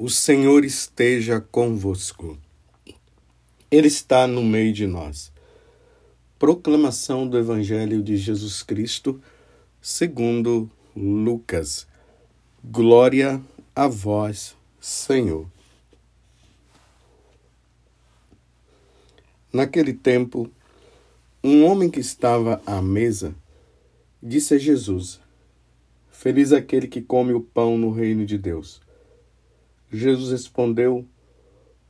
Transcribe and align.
O 0.00 0.08
Senhor 0.08 0.64
esteja 0.64 1.40
convosco. 1.40 2.38
Ele 3.68 3.88
está 3.88 4.28
no 4.28 4.44
meio 4.44 4.72
de 4.72 4.86
nós. 4.86 5.32
Proclamação 6.38 7.26
do 7.26 7.36
Evangelho 7.36 8.00
de 8.00 8.16
Jesus 8.16 8.62
Cristo, 8.62 9.20
segundo 9.82 10.70
Lucas. 10.94 11.84
Glória 12.62 13.42
a 13.74 13.88
vós, 13.88 14.54
Senhor. 14.80 15.50
Naquele 19.52 19.92
tempo, 19.92 20.48
um 21.42 21.64
homem 21.64 21.90
que 21.90 21.98
estava 21.98 22.62
à 22.64 22.80
mesa 22.80 23.34
disse 24.22 24.54
a 24.54 24.58
Jesus: 24.58 25.18
Feliz 26.08 26.52
aquele 26.52 26.86
que 26.86 27.02
come 27.02 27.32
o 27.32 27.40
pão 27.40 27.76
no 27.76 27.90
reino 27.90 28.24
de 28.24 28.38
Deus. 28.38 28.80
Jesus 29.90 30.30
respondeu: 30.30 31.06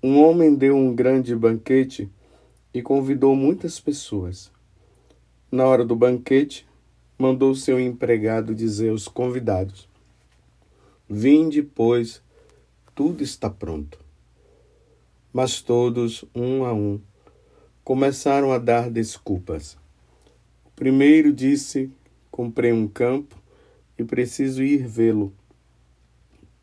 Um 0.03 0.23
homem 0.23 0.55
deu 0.55 0.77
um 0.77 0.95
grande 0.95 1.35
banquete 1.35 2.09
e 2.73 2.81
convidou 2.81 3.35
muitas 3.35 3.81
pessoas. 3.81 4.53
Na 5.51 5.65
hora 5.67 5.85
do 5.85 5.97
banquete, 5.97 6.67
mandou 7.19 7.55
seu 7.55 7.81
empregado 7.81 8.55
dizer 8.55 8.91
aos 8.91 9.09
convidados: 9.09 9.89
Vinde, 11.09 11.63
pois, 11.63 12.23
tudo 12.95 13.25
está 13.25 13.51
pronto. 13.51 13.99
Mas 15.33 15.61
todos, 15.61 16.25
um 16.35 16.65
a 16.65 16.73
um, 16.73 17.01
começaram 17.83 18.53
a 18.53 18.59
dar 18.59 18.89
desculpas. 18.91 19.77
O 20.65 20.71
primeiro 20.77 21.33
disse: 21.33 21.91
Comprei 22.31 22.73
um 22.73 22.87
campo 22.87 23.37
e 23.99 24.05
preciso 24.05 24.63
ir 24.63 24.87
vê-lo. 24.87 25.33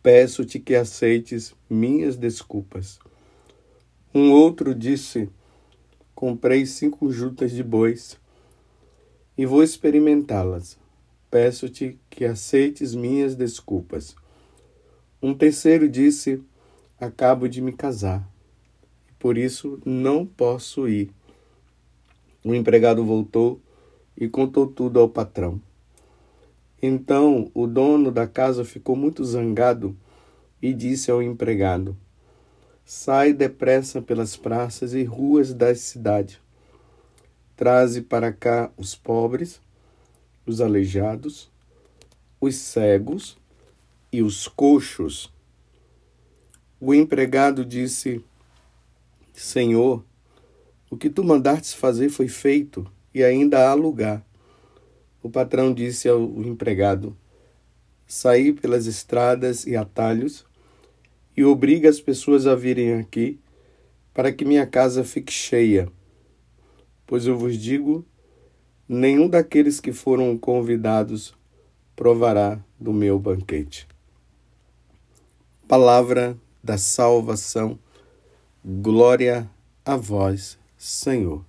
Peço-te 0.06 0.60
que 0.60 0.76
aceites 0.76 1.56
minhas 1.68 2.16
desculpas. 2.16 3.00
Um 4.14 4.32
outro 4.34 4.76
disse: 4.76 5.32
Comprei 6.14 6.64
cinco 6.68 7.10
jutas 7.10 7.50
de 7.50 7.64
bois 7.64 8.16
e 9.36 9.48
vou 9.48 9.64
experimentá-las. 9.64 10.78
Peço-te 11.32 11.98
que 12.08 12.24
aceites 12.24 12.94
minhas 12.94 13.34
desculpas. 13.36 14.16
Um 15.20 15.34
terceiro 15.34 15.90
disse: 15.90 16.40
Acabo 17.00 17.50
de 17.50 17.60
me 17.60 17.72
casar, 17.72 18.32
por 19.18 19.40
isso 19.40 19.82
não 19.84 20.24
posso 20.24 20.88
ir. 20.88 21.10
O 22.44 22.54
empregado 22.54 23.04
voltou 23.04 23.60
e 24.16 24.30
contou 24.30 24.68
tudo 24.68 25.00
ao 25.00 25.10
patrão. 25.10 25.60
Então 26.80 27.50
o 27.56 27.66
dono 27.66 28.12
da 28.12 28.28
casa 28.28 28.64
ficou 28.64 28.96
muito 28.96 29.26
zangado 29.26 29.98
e 30.62 30.74
disse 30.74 31.12
ao 31.12 31.22
empregado: 31.22 31.98
Sai 32.84 33.34
depressa 33.34 34.02
pelas 34.02 34.38
praças 34.38 34.94
e 34.94 35.04
ruas 35.04 35.54
da 35.54 35.74
cidade. 35.74 36.42
Traze 37.56 38.02
para 38.02 38.32
cá 38.32 38.72
os 38.78 38.96
pobres, 38.96 39.62
os 40.46 40.62
aleijados, 40.62 41.50
os 42.40 42.56
cegos 42.56 43.38
e 44.12 44.22
os 44.22 44.48
coxos. 44.48 45.34
O 46.80 46.94
empregado 46.94 47.66
disse: 47.66 48.24
Senhor, 49.34 50.04
o 50.90 50.98
que 50.98 51.10
tu 51.10 51.24
mandastes 51.24 51.74
fazer 51.74 52.10
foi 52.10 52.28
feito 52.28 52.86
e 53.14 53.24
ainda 53.24 53.70
há 53.70 53.74
lugar. 53.74 54.26
O 55.24 55.30
patrão 55.30 55.74
disse 55.74 56.08
ao 56.08 56.22
empregado: 56.44 57.18
Saí 58.08 58.54
pelas 58.54 58.86
estradas 58.86 59.66
e 59.66 59.76
atalhos 59.76 60.46
e 61.36 61.44
obriga 61.44 61.90
as 61.90 62.00
pessoas 62.00 62.46
a 62.48 62.56
virem 62.56 62.94
aqui 62.94 63.40
para 64.14 64.32
que 64.32 64.46
minha 64.46 64.66
casa 64.66 65.04
fique 65.04 65.34
cheia. 65.34 65.92
Pois 67.06 67.26
eu 67.26 67.38
vos 67.38 67.58
digo: 67.58 68.06
nenhum 68.88 69.28
daqueles 69.28 69.80
que 69.80 69.92
foram 69.92 70.38
convidados 70.38 71.34
provará 71.96 72.60
do 72.80 72.94
meu 72.94 73.20
banquete. 73.20 73.88
Palavra 75.68 76.38
da 76.64 76.78
salvação, 76.78 77.78
glória 78.64 79.50
a 79.84 79.96
vós, 79.96 80.58
Senhor. 80.78 81.44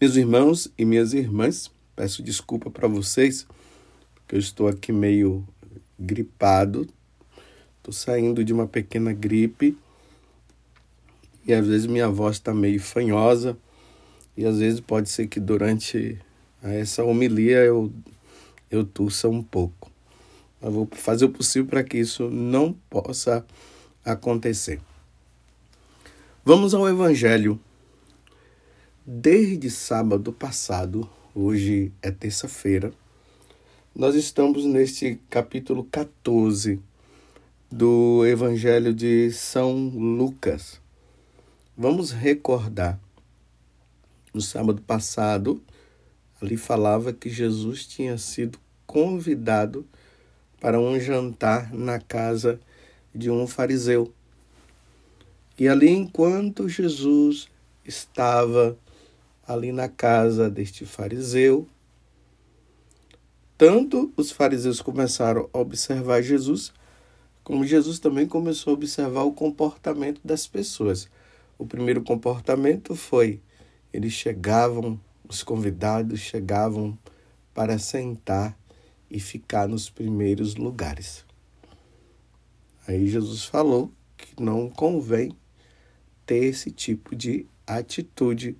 Meus 0.00 0.16
irmãos 0.16 0.72
e 0.78 0.84
minhas 0.84 1.12
irmãs, 1.12 1.70
peço 2.00 2.22
desculpa 2.22 2.70
para 2.70 2.88
vocês, 2.88 3.46
porque 4.14 4.34
eu 4.34 4.38
estou 4.38 4.68
aqui 4.68 4.90
meio 4.90 5.46
gripado, 5.98 6.88
estou 7.76 7.92
saindo 7.92 8.42
de 8.42 8.54
uma 8.54 8.66
pequena 8.66 9.12
gripe 9.12 9.76
e 11.46 11.52
às 11.52 11.66
vezes 11.66 11.86
minha 11.86 12.08
voz 12.08 12.36
está 12.36 12.54
meio 12.54 12.80
fanhosa 12.80 13.54
e 14.34 14.46
às 14.46 14.60
vezes 14.60 14.80
pode 14.80 15.10
ser 15.10 15.26
que 15.26 15.38
durante 15.38 16.18
essa 16.62 17.04
homilia 17.04 17.58
eu, 17.58 17.92
eu 18.70 18.82
tussa 18.82 19.28
um 19.28 19.42
pouco. 19.42 19.92
Eu 20.62 20.70
vou 20.70 20.88
fazer 20.92 21.26
o 21.26 21.30
possível 21.30 21.68
para 21.68 21.84
que 21.84 21.98
isso 21.98 22.30
não 22.30 22.72
possa 22.88 23.44
acontecer. 24.02 24.80
Vamos 26.42 26.72
ao 26.72 26.88
Evangelho 26.88 27.60
Desde 29.12 29.68
sábado 29.70 30.32
passado, 30.32 31.08
hoje 31.34 31.92
é 32.02 32.10
terça-feira, 32.10 32.92
nós 33.94 34.14
estamos 34.14 34.64
neste 34.64 35.20
capítulo 35.28 35.84
14 35.84 36.80
do 37.70 38.26
Evangelho 38.26 38.92
de 38.92 39.30
São 39.30 39.74
Lucas. 39.88 40.80
Vamos 41.76 42.10
recordar. 42.10 42.98
No 44.34 44.40
sábado 44.40 44.82
passado, 44.82 45.62
ali 46.40 46.56
falava 46.56 47.12
que 47.12 47.28
Jesus 47.28 47.86
tinha 47.86 48.18
sido 48.18 48.58
convidado 48.86 49.86
para 50.60 50.80
um 50.80 50.98
jantar 50.98 51.72
na 51.72 52.00
casa 52.00 52.60
de 53.14 53.30
um 53.30 53.46
fariseu. 53.46 54.12
E 55.58 55.68
ali, 55.68 55.90
enquanto 55.90 56.68
Jesus 56.68 57.48
estava 57.84 58.76
ali 59.50 59.72
na 59.72 59.88
casa 59.88 60.48
deste 60.48 60.86
fariseu. 60.86 61.66
Tanto 63.58 64.12
os 64.16 64.30
fariseus 64.30 64.80
começaram 64.80 65.50
a 65.52 65.58
observar 65.58 66.22
Jesus, 66.22 66.72
como 67.42 67.66
Jesus 67.66 67.98
também 67.98 68.28
começou 68.28 68.70
a 68.70 68.74
observar 68.74 69.24
o 69.24 69.32
comportamento 69.32 70.20
das 70.24 70.46
pessoas. 70.46 71.08
O 71.58 71.66
primeiro 71.66 72.00
comportamento 72.00 72.94
foi: 72.94 73.42
eles 73.92 74.12
chegavam, 74.12 74.98
os 75.28 75.42
convidados 75.42 76.20
chegavam 76.20 76.96
para 77.52 77.76
sentar 77.76 78.56
e 79.10 79.18
ficar 79.18 79.66
nos 79.66 79.90
primeiros 79.90 80.54
lugares. 80.54 81.24
Aí 82.86 83.08
Jesus 83.08 83.44
falou 83.44 83.90
que 84.16 84.40
não 84.40 84.70
convém 84.70 85.36
ter 86.24 86.44
esse 86.44 86.70
tipo 86.70 87.16
de 87.16 87.46
atitude 87.66 88.56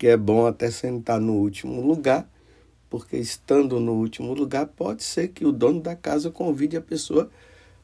que 0.00 0.08
é 0.08 0.16
bom 0.16 0.46
até 0.46 0.70
sentar 0.70 1.20
no 1.20 1.34
último 1.34 1.82
lugar, 1.82 2.26
porque 2.88 3.18
estando 3.18 3.78
no 3.78 3.92
último 3.92 4.32
lugar, 4.32 4.64
pode 4.64 5.02
ser 5.02 5.28
que 5.28 5.44
o 5.44 5.52
dono 5.52 5.78
da 5.78 5.94
casa 5.94 6.30
convide 6.30 6.74
a 6.74 6.80
pessoa 6.80 7.30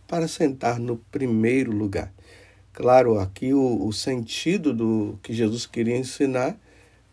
para 0.09 0.27
sentar 0.27 0.81
no 0.81 0.97
primeiro 0.97 1.73
lugar. 1.73 2.11
Claro, 2.73 3.19
aqui 3.19 3.53
o, 3.53 3.87
o 3.87 3.93
sentido 3.93 4.73
do 4.73 5.19
que 5.23 5.35
Jesus 5.35 5.67
queria 5.67 5.95
ensinar 5.95 6.59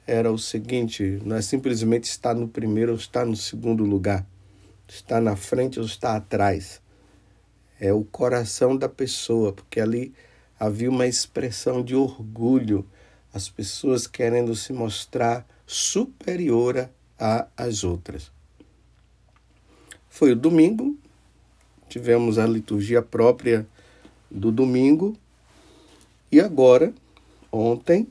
era 0.07 0.31
o 0.31 0.37
seguinte: 0.37 1.19
não 1.25 1.35
é 1.35 1.41
simplesmente 1.41 2.05
estar 2.05 2.33
no 2.33 2.47
primeiro 2.47 2.93
ou 2.93 2.97
estar 2.97 3.25
no 3.25 3.35
segundo 3.35 3.83
lugar, 3.83 4.25
estar 4.87 5.19
na 5.19 5.35
frente 5.35 5.81
ou 5.81 5.85
estar 5.85 6.15
atrás. 6.15 6.81
É 7.77 7.91
o 7.91 8.05
coração 8.05 8.77
da 8.77 8.87
pessoa, 8.87 9.51
porque 9.51 9.81
ali 9.81 10.13
havia 10.57 10.89
uma 10.89 11.05
expressão 11.05 11.83
de 11.83 11.93
orgulho 11.93 12.87
as 13.33 13.49
pessoas 13.49 14.05
querendo 14.05 14.55
se 14.55 14.71
mostrar 14.71 15.45
superior 15.65 16.89
às 17.57 17.83
outras. 17.83 18.31
Foi 20.09 20.33
o 20.33 20.35
domingo, 20.35 20.95
tivemos 21.89 22.37
a 22.37 22.45
liturgia 22.45 23.01
própria 23.01 23.65
do 24.29 24.51
domingo, 24.51 25.17
e 26.31 26.39
agora, 26.39 26.93
ontem, 27.51 28.07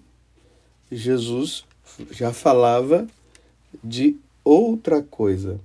Jesus 0.91 1.65
já 2.11 2.33
falava 2.33 3.07
de 3.83 4.17
outra 4.45 5.03
coisa. 5.03 5.61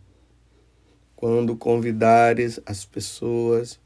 Quando 1.16 1.56
convidares 1.56 2.60
as 2.66 2.86
pessoas 2.86 3.80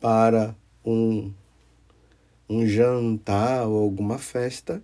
para 0.00 0.54
um, 0.84 1.32
um 2.48 2.66
jantar 2.66 3.66
ou 3.66 3.82
alguma 3.82 4.18
festa, 4.18 4.82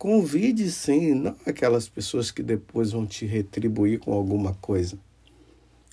Convide 0.00 0.70
sim, 0.70 1.12
não 1.12 1.36
aquelas 1.44 1.86
pessoas 1.86 2.30
que 2.30 2.42
depois 2.42 2.92
vão 2.92 3.06
te 3.06 3.26
retribuir 3.26 3.98
com 3.98 4.14
alguma 4.14 4.54
coisa. 4.54 4.98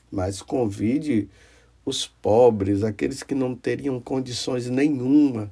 mas 0.09 0.42
convide 0.42 1.27
os 1.83 2.07
pobres, 2.07 2.86
aqueles 2.86 3.21
que 3.21 3.36
não 3.36 3.54
teriam 3.54 4.00
condições 4.00 4.69
nenhuma. 4.69 5.51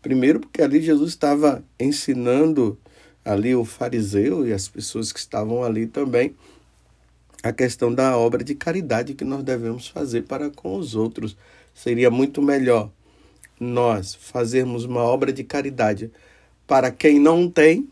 Primeiro, 0.00 0.38
porque 0.38 0.62
ali 0.62 0.80
Jesus 0.80 1.10
estava 1.10 1.64
ensinando 1.80 2.78
ali 3.24 3.56
o 3.56 3.64
fariseu 3.64 4.46
e 4.46 4.52
as 4.52 4.68
pessoas 4.68 5.10
que 5.10 5.18
estavam 5.18 5.64
ali 5.64 5.88
também 5.88 6.36
a 7.42 7.52
questão 7.52 7.92
da 7.92 8.16
obra 8.16 8.44
de 8.44 8.54
caridade 8.54 9.14
que 9.14 9.24
nós 9.24 9.42
devemos 9.42 9.88
fazer 9.88 10.22
para 10.22 10.48
com 10.48 10.76
os 10.76 10.94
outros. 10.94 11.36
Seria 11.74 12.08
muito 12.08 12.40
melhor 12.40 12.88
nós 13.58 14.14
fazermos 14.14 14.84
uma 14.84 15.02
obra 15.02 15.32
de 15.32 15.42
caridade 15.42 16.08
para 16.70 16.92
quem 16.92 17.18
não 17.18 17.50
tem, 17.50 17.88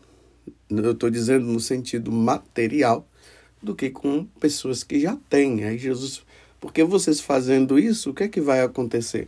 eu 0.69 0.93
estou 0.93 1.09
dizendo 1.09 1.45
no 1.45 1.59
sentido 1.59 2.13
material, 2.13 3.05
do 3.61 3.75
que 3.75 3.89
com 3.89 4.23
pessoas 4.39 4.85
que 4.85 5.01
já 5.01 5.17
têm. 5.29 5.65
Aí 5.65 5.77
Jesus 5.77 6.23
porque 6.61 6.81
vocês 6.85 7.19
fazendo 7.19 7.77
isso, 7.77 8.11
o 8.11 8.13
que 8.13 8.23
é 8.23 8.27
que 8.29 8.39
vai 8.39 8.61
acontecer? 8.61 9.27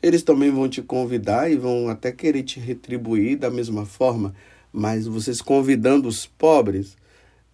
Eles 0.00 0.22
também 0.22 0.52
vão 0.52 0.68
te 0.68 0.80
convidar 0.80 1.50
e 1.50 1.56
vão 1.56 1.88
até 1.88 2.12
querer 2.12 2.44
te 2.44 2.60
retribuir 2.60 3.36
da 3.36 3.50
mesma 3.50 3.84
forma, 3.84 4.32
mas 4.72 5.08
vocês 5.08 5.42
convidando 5.42 6.06
os 6.06 6.24
pobres, 6.24 6.96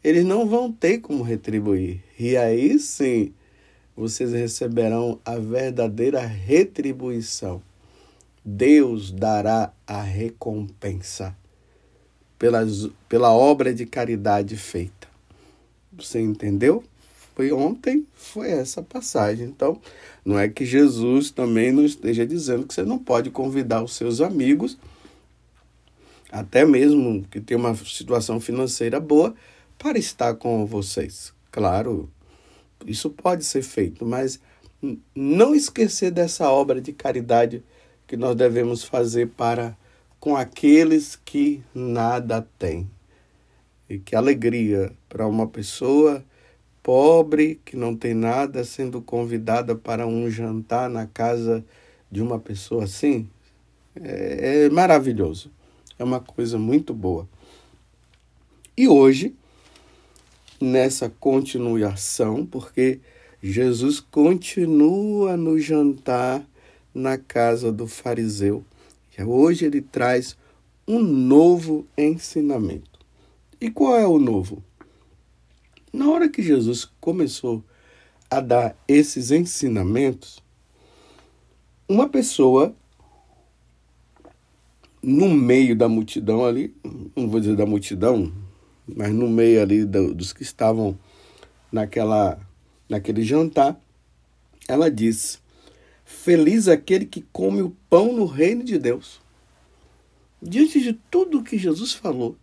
eles 0.05 0.27
não 0.27 0.47
vão 0.47 0.71
ter 0.71 0.99
como 0.99 1.23
retribuir. 1.23 2.03
E 2.19 2.37
aí 2.37 2.79
sim, 2.79 3.33
vocês 3.97 4.31
receberão 4.35 5.19
a 5.25 5.39
verdadeira 5.39 6.21
retribuição. 6.21 7.63
Deus 8.45 9.13
dará 9.13 9.73
a 9.87 10.03
recompensa 10.03 11.37
pelas, 12.39 12.89
pela 13.09 13.31
obra 13.33 13.73
de 13.73 13.87
caridade 13.87 14.57
feita. 14.57 15.09
Você 15.93 16.21
entendeu? 16.21 16.83
foi 17.35 17.53
ontem, 17.53 18.07
foi 18.15 18.51
essa 18.51 18.83
passagem. 18.83 19.47
Então, 19.47 19.81
não 20.25 20.39
é 20.39 20.49
que 20.49 20.65
Jesus 20.65 21.31
também 21.31 21.73
não 21.73 21.85
esteja 21.85 22.27
dizendo 22.27 22.67
que 22.67 22.75
você 22.75 22.83
não 22.83 22.99
pode 22.99 23.31
convidar 23.31 23.83
os 23.83 23.95
seus 23.95 24.21
amigos, 24.21 24.79
até 26.31 26.65
mesmo 26.65 27.25
que 27.31 27.41
tem 27.41 27.57
uma 27.57 27.75
situação 27.75 28.41
financeira 28.41 29.01
boa, 29.01 29.35
para 29.79 29.99
estar 29.99 30.35
com 30.35 30.65
vocês. 30.67 31.33
Claro, 31.51 32.11
isso 32.87 33.11
pode 33.11 33.45
ser 33.45 33.63
feito, 33.63 34.07
mas 34.07 34.41
não 35.15 35.55
esquecer 35.55 36.11
dessa 36.11 36.51
obra 36.51 36.81
de 36.81 36.93
caridade 36.93 37.63
que 38.07 38.17
nós 38.17 38.37
devemos 38.37 38.85
fazer 38.85 39.29
para 39.29 39.77
com 40.21 40.37
aqueles 40.37 41.17
que 41.17 41.63
nada 41.75 42.47
têm. 42.59 42.89
E 43.89 43.99
que 43.99 44.15
alegria 44.15 44.93
para 45.09 45.27
uma 45.27 45.47
pessoa 45.47 46.25
pobre 46.83 47.61
que 47.65 47.77
não 47.77 47.95
tem 47.95 48.15
nada 48.15 48.65
sendo 48.65 49.01
convidada 49.01 49.75
para 49.75 50.07
um 50.07 50.29
jantar 50.31 50.91
na 50.91 51.07
casa 51.07 51.65
de 52.11 52.21
uma 52.21 52.39
pessoa 52.39 52.85
assim, 52.85 53.29
é, 53.95 54.65
é 54.65 54.71
maravilhoso. 54.71 55.51
É 55.99 56.05
uma 56.05 56.21
coisa 56.21 56.59
muito 56.59 56.93
boa. 56.93 57.29
E 58.77 58.89
hoje, 58.89 59.35
nessa 60.61 61.09
continuação, 61.09 62.45
porque 62.47 63.01
Jesus 63.43 64.01
continua 64.01 65.37
no 65.37 65.59
jantar 65.59 66.45
na 66.95 67.17
casa 67.17 67.73
do 67.73 67.87
fariseu. 67.87 68.65
E 69.17 69.23
hoje 69.23 69.65
ele 69.65 69.81
traz 69.81 70.37
um 70.87 71.01
novo 71.01 71.87
ensinamento. 71.97 73.01
E 73.61 73.71
qual 73.71 73.97
é 73.97 74.07
o 74.07 74.19
novo? 74.19 74.63
Na 75.93 76.11
hora 76.11 76.29
que 76.29 76.43
Jesus 76.43 76.91
começou 77.01 77.63
a 78.31 78.41
dar 78.41 78.77
esses 78.89 79.31
ensinamentos, 79.31 80.43
uma 81.89 82.09
pessoa 82.09 82.75
no 85.03 85.29
meio 85.29 85.77
da 85.77 85.89
multidão 85.89 86.45
ali, 86.45 86.75
não 87.15 87.29
vou 87.29 87.41
dizer 87.41 87.57
da 87.57 87.67
multidão, 87.67 88.33
mas 88.87 89.13
no 89.13 89.29
meio 89.29 89.61
ali 89.61 89.85
dos 89.85 90.33
que 90.33 90.43
estavam 90.43 90.99
naquela 91.71 92.41
naquele 92.89 93.23
jantar, 93.23 93.79
ela 94.69 94.91
disse: 94.91 95.42
Feliz 96.23 96.69
aquele 96.69 97.05
que 97.05 97.21
come 97.33 97.63
o 97.63 97.77
pão 97.91 98.13
no 98.13 98.27
reino 98.27 98.63
de 98.63 98.79
Deus. 98.79 99.21
Diante 100.41 100.81
de 100.81 100.93
tudo 100.93 101.43
que 101.43 101.59
Jesus 101.59 101.95
falou, 101.95 102.37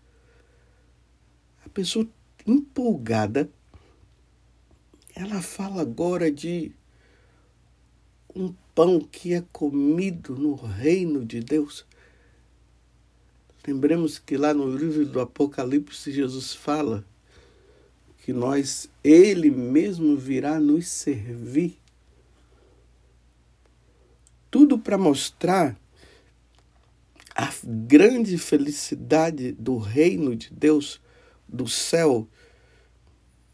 a 1.66 1.70
pessoa 1.70 2.06
empolgada, 2.46 3.50
ela 5.16 5.42
fala 5.42 5.81
agora 5.81 6.30
de 6.30 6.74
um 8.36 8.54
pão 8.76 9.00
que 9.00 9.34
é 9.34 9.46
comido 9.50 10.36
no 10.36 10.56
reino 10.56 11.24
de 11.24 11.40
Deus. 11.40 11.86
Lembremos 13.66 14.20
que 14.20 14.36
lá 14.36 14.54
no 14.54 14.70
livro 14.76 15.06
do 15.06 15.22
Apocalipse 15.22 16.12
Jesus 16.12 16.54
fala 16.54 17.06
que 18.26 18.34
nós, 18.34 18.90
ele 19.02 19.50
mesmo 19.50 20.18
virá 20.18 20.60
nos 20.60 20.86
servir. 20.86 21.79
Tudo 24.51 24.78
para 24.80 24.98
mostrar 24.98 25.78
a 27.36 27.50
grande 27.63 28.38
felicidade 28.38 29.54
do 29.54 29.78
reino 29.78 30.36
de 30.36 30.51
Deus, 30.51 31.00
do 31.48 31.68
céu, 31.68 32.28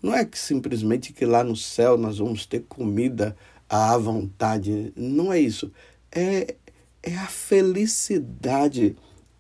não 0.02 0.14
é 0.14 0.24
que 0.24 0.38
simplesmente 0.38 1.14
que 1.14 1.26
lá 1.26 1.44
no 1.44 1.56
céu 1.56 1.98
nós 1.98 2.20
vamos 2.20 2.46
ter 2.46 2.62
comida 2.62 3.36
à 3.68 3.98
vontade. 3.98 4.94
Não 4.96 5.32
é 5.32 5.40
isso. 5.40 5.72
É, 6.12 6.56
é 7.02 7.16
a 7.16 7.28
felicidade 7.28 8.96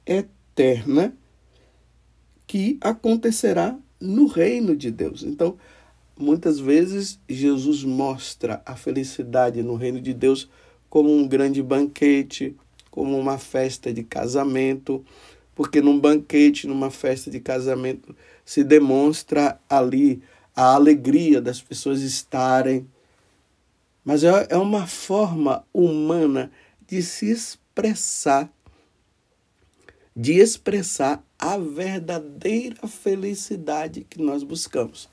eterna 0.05 1.15
que 2.47 2.77
acontecerá 2.81 3.77
no 3.99 4.27
reino 4.27 4.75
de 4.75 4.91
Deus. 4.91 5.23
Então, 5.23 5.57
muitas 6.17 6.59
vezes 6.59 7.19
Jesus 7.27 7.83
mostra 7.83 8.61
a 8.65 8.75
felicidade 8.75 9.61
no 9.63 9.75
reino 9.75 10.01
de 10.01 10.13
Deus 10.13 10.49
como 10.95 11.13
um 11.13 11.27
grande 11.27 11.61
banquete, 11.61 12.55
como 12.89 13.19
uma 13.19 13.37
festa 13.37 13.91
de 13.91 14.01
casamento, 14.01 15.03
porque 15.53 15.81
num 15.81 15.99
banquete, 15.99 16.67
numa 16.67 16.89
festa 16.89 17.29
de 17.29 17.41
casamento, 17.41 18.15
se 18.45 18.63
demonstra 18.63 19.59
ali 19.69 20.23
a 20.55 20.73
alegria 20.73 21.41
das 21.41 21.61
pessoas 21.61 21.99
estarem. 21.99 22.87
Mas 24.05 24.23
é, 24.23 24.47
é 24.49 24.55
uma 24.55 24.87
forma 24.87 25.65
humana 25.73 26.49
de 26.87 27.03
se 27.03 27.29
expressar, 27.29 28.49
de 30.15 30.39
expressar 30.39 31.21
a 31.37 31.57
verdadeira 31.57 32.87
felicidade 32.87 34.07
que 34.09 34.21
nós 34.21 34.43
buscamos. 34.43 35.09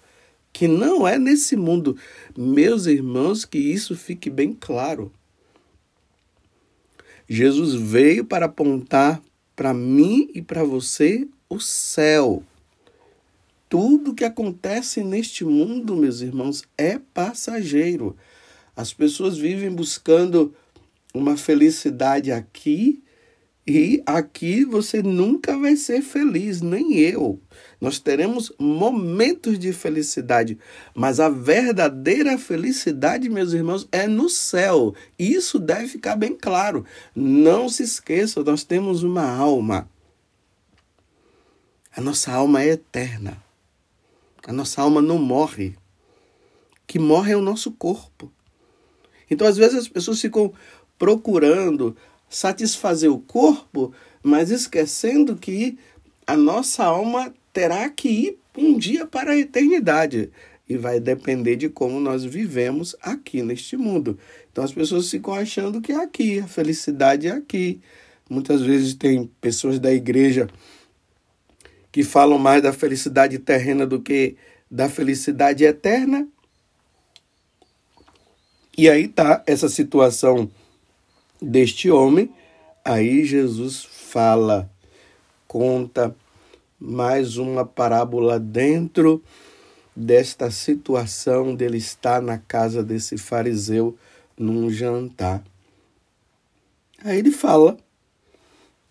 Que 0.53 0.69
não 0.69 1.09
é 1.09 1.19
nesse 1.19 1.57
mundo. 1.57 1.97
Meus 2.39 2.87
irmãos, 2.87 3.45
que 3.45 3.59
isso 3.59 3.97
fique 3.97 4.31
bem 4.31 4.53
claro. 4.53 5.13
Jesus 7.29 7.75
veio 7.75 8.25
para 8.25 8.47
apontar 8.47 9.23
para 9.55 9.73
mim 9.73 10.29
e 10.35 10.43
para 10.43 10.65
você 10.65 11.27
o 11.49 11.61
céu. 11.61 12.43
Tudo 13.69 14.15
que 14.15 14.25
acontece 14.25 15.03
neste 15.03 15.45
mundo, 15.45 15.97
meus 15.97 16.21
irmãos, 16.21 16.63
é 16.77 16.99
passageiro. 17.15 18.17
As 18.77 18.93
pessoas 18.93 19.37
vivem 19.37 19.71
buscando 19.71 20.55
uma 21.15 21.37
felicidade 21.37 22.33
aqui 22.33 23.03
e 23.67 24.03
aqui 24.05 24.65
você 24.65 25.03
nunca 25.03 25.57
vai 25.57 25.77
ser 25.77 26.03
feliz, 26.03 26.61
nem 26.61 26.99
eu. 26.99 27.41
Nós 27.83 27.99
teremos 27.99 28.53
momentos 28.61 29.59
de 29.59 29.73
felicidade, 29.73 30.57
mas 30.95 31.19
a 31.19 31.29
verdadeira 31.29 32.39
felicidade, 32.39 33.29
meus 33.29 33.53
irmãos, 33.53 33.89
é 33.91 34.07
no 34.07 34.29
céu. 34.29 34.95
Isso 35.19 35.59
deve 35.59 35.89
ficar 35.89 36.15
bem 36.15 36.33
claro. 36.33 36.87
Não 37.13 37.69
se 37.69 37.83
esqueça, 37.83 38.45
nós 38.45 38.63
temos 38.63 39.03
uma 39.03 39.29
alma. 39.29 39.91
A 41.91 42.01
nossa 42.01 42.31
alma 42.31 42.63
é 42.63 42.69
eterna. 42.69 43.43
A 44.47 44.53
nossa 44.53 44.81
alma 44.81 45.03
não 45.03 45.19
morre. 45.19 45.75
Que 46.87 47.01
morre 47.01 47.33
é 47.33 47.37
o 47.37 47.43
nosso 47.43 47.73
corpo. 47.73 48.33
Então, 49.29 49.45
às 49.45 49.57
vezes, 49.57 49.77
as 49.77 49.89
pessoas 49.89 50.21
ficam 50.21 50.53
procurando 50.97 51.97
satisfazer 52.31 53.11
o 53.11 53.19
corpo, 53.19 53.93
mas 54.23 54.53
esquecendo 54.53 55.35
que 55.35 55.77
a 56.25 56.37
nossa 56.37 56.85
alma 56.85 57.35
terá 57.53 57.89
que 57.89 58.09
ir 58.09 58.39
um 58.57 58.79
dia 58.79 59.07
para 59.07 59.33
a 59.33 59.39
eternidade. 59.39 60.31
E 60.69 60.77
vai 60.77 61.01
depender 61.01 61.57
de 61.57 61.69
como 61.69 62.01
nós 62.01 62.25
vivemos 62.25 62.97
aqui 63.03 63.43
neste 63.43 63.77
mundo. 63.77 64.19
Então 64.51 64.65
as 64.65 64.73
pessoas 64.73 65.11
ficam 65.11 65.35
achando 65.35 65.81
que 65.81 65.93
é 65.93 65.97
aqui, 65.97 66.39
a 66.39 66.47
felicidade 66.47 67.27
é 67.27 67.33
aqui. 67.33 67.81
Muitas 68.31 68.63
vezes 68.63 68.95
tem 68.95 69.31
pessoas 69.41 69.79
da 69.79 69.93
igreja 69.93 70.49
que 71.91 72.03
falam 72.03 72.39
mais 72.39 72.63
da 72.63 72.73
felicidade 72.73 73.39
terrena 73.39 73.87
do 73.87 74.01
que 74.01 74.37
da 74.71 74.89
felicidade 74.89 75.65
eterna. 75.65 76.27
E 78.79 78.89
aí 78.89 79.07
tá 79.07 79.43
essa 79.47 79.69
situação 79.69 80.51
deste 81.41 81.91
homem. 81.91 82.33
Aí 82.83 83.25
Jesus 83.27 83.85
fala, 83.85 84.71
conta 85.47 86.17
mais 86.85 87.37
uma 87.37 87.65
parábola 87.65 88.41
dentro 88.41 89.23
desta 89.95 90.51
situação 90.51 91.55
dele 91.55 91.77
estar 91.77 92.21
na 92.21 92.39
casa 92.39 92.83
desse 92.83 93.17
fariseu 93.17 93.97
num 94.37 94.69
jantar. 94.69 95.45
Aí 97.05 97.21
ele 97.21 97.31
fala 97.31 97.77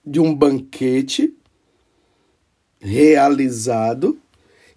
de 0.05 0.21
um 0.21 0.33
banquete 0.33 1.35
realizado 2.79 4.17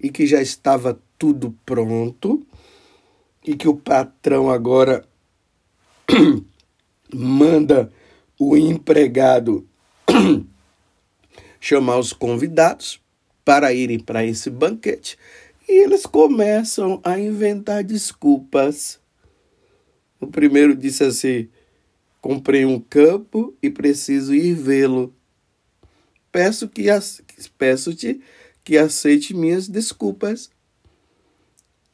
e 0.00 0.10
que 0.10 0.26
já 0.26 0.42
estava 0.42 1.00
tudo 1.16 1.56
pronto 1.64 2.44
e 3.46 3.54
que 3.54 3.68
o 3.68 3.76
patrão 3.76 4.50
agora 4.50 5.06
manda 7.14 7.92
o 8.40 8.56
empregado 8.56 9.64
chamar 11.60 11.98
os 11.98 12.12
convidados 12.12 13.03
para 13.44 13.72
irem 13.72 13.98
para 13.98 14.24
esse 14.24 14.48
banquete 14.48 15.18
e 15.68 15.82
eles 15.82 16.06
começam 16.06 17.00
a 17.04 17.18
inventar 17.18 17.82
desculpas. 17.82 19.00
O 20.20 20.26
primeiro 20.26 20.74
disse 20.74 21.04
assim: 21.04 21.48
comprei 22.20 22.64
um 22.64 22.80
campo 22.80 23.54
e 23.62 23.70
preciso 23.70 24.34
ir 24.34 24.54
vê-lo. 24.54 25.14
Peço 26.30 26.68
que 26.68 26.86
peço-te 27.58 28.20
que 28.62 28.78
aceite 28.78 29.34
minhas 29.34 29.68
desculpas. 29.68 30.50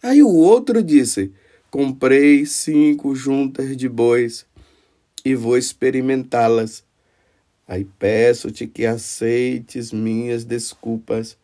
Aí 0.02 0.22
o 0.22 0.30
outro 0.30 0.82
disse: 0.82 1.32
comprei 1.70 2.46
cinco 2.46 3.14
juntas 3.14 3.76
de 3.76 3.88
bois 3.88 4.46
e 5.24 5.34
vou 5.34 5.56
experimentá-las. 5.56 6.84
Aí 7.68 7.84
peço-te 7.84 8.66
que 8.66 8.84
aceites 8.84 9.92
minhas 9.92 10.44
desculpas. 10.44 11.38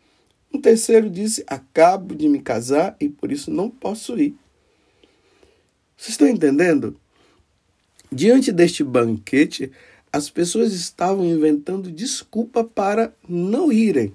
Um 0.56 0.60
terceiro 0.60 1.10
disse: 1.10 1.44
Acabo 1.46 2.14
de 2.14 2.26
me 2.30 2.40
casar 2.40 2.96
e 2.98 3.10
por 3.10 3.30
isso 3.30 3.50
não 3.50 3.68
posso 3.68 4.18
ir. 4.18 4.34
Vocês 5.94 6.12
estão 6.12 6.26
entendendo? 6.26 6.98
Diante 8.10 8.50
deste 8.50 8.82
banquete, 8.82 9.70
as 10.10 10.30
pessoas 10.30 10.72
estavam 10.72 11.26
inventando 11.26 11.92
desculpa 11.92 12.64
para 12.64 13.14
não 13.28 13.70
irem. 13.70 14.14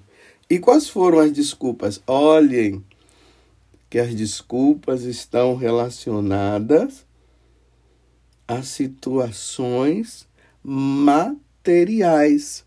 E 0.50 0.58
quais 0.58 0.88
foram 0.88 1.20
as 1.20 1.30
desculpas? 1.30 2.02
Olhem 2.08 2.84
que 3.88 4.00
as 4.00 4.12
desculpas 4.12 5.04
estão 5.04 5.54
relacionadas 5.54 7.06
a 8.48 8.64
situações 8.64 10.26
materiais 10.60 12.64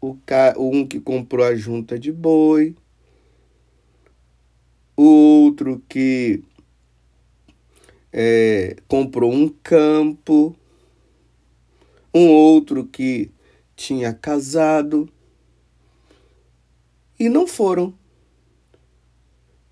o 0.00 0.16
um 0.58 0.86
que 0.86 1.00
comprou 1.00 1.44
a 1.44 1.54
junta 1.54 1.98
de 1.98 2.12
boi, 2.12 2.74
outro 4.96 5.82
que 5.88 6.42
é, 8.12 8.76
comprou 8.88 9.32
um 9.32 9.48
campo, 9.48 10.56
um 12.14 12.28
outro 12.28 12.86
que 12.86 13.30
tinha 13.74 14.12
casado. 14.12 15.08
E 17.18 17.28
não 17.28 17.46
foram 17.46 17.94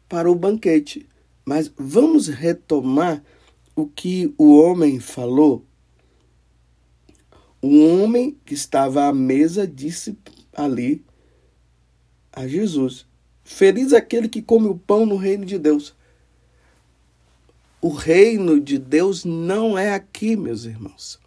para 0.08 0.30
o 0.30 0.34
banquete. 0.34 1.08
Mas 1.44 1.70
vamos 1.76 2.28
retomar 2.28 3.22
o 3.76 3.86
que 3.86 4.32
o 4.38 4.56
homem 4.56 4.98
falou 5.00 5.64
um 7.64 8.02
homem 8.02 8.36
que 8.44 8.52
estava 8.52 9.06
à 9.06 9.12
mesa 9.12 9.66
disse 9.66 10.18
ali 10.52 11.02
a 12.30 12.46
Jesus: 12.46 13.06
Feliz 13.42 13.94
aquele 13.94 14.28
que 14.28 14.42
come 14.42 14.68
o 14.68 14.76
pão 14.76 15.06
no 15.06 15.16
reino 15.16 15.46
de 15.46 15.58
Deus. 15.58 15.94
O 17.80 17.88
reino 17.88 18.60
de 18.60 18.78
Deus 18.78 19.24
não 19.24 19.78
é 19.78 19.94
aqui, 19.94 20.36
meus 20.36 20.66
irmãos. 20.66 21.18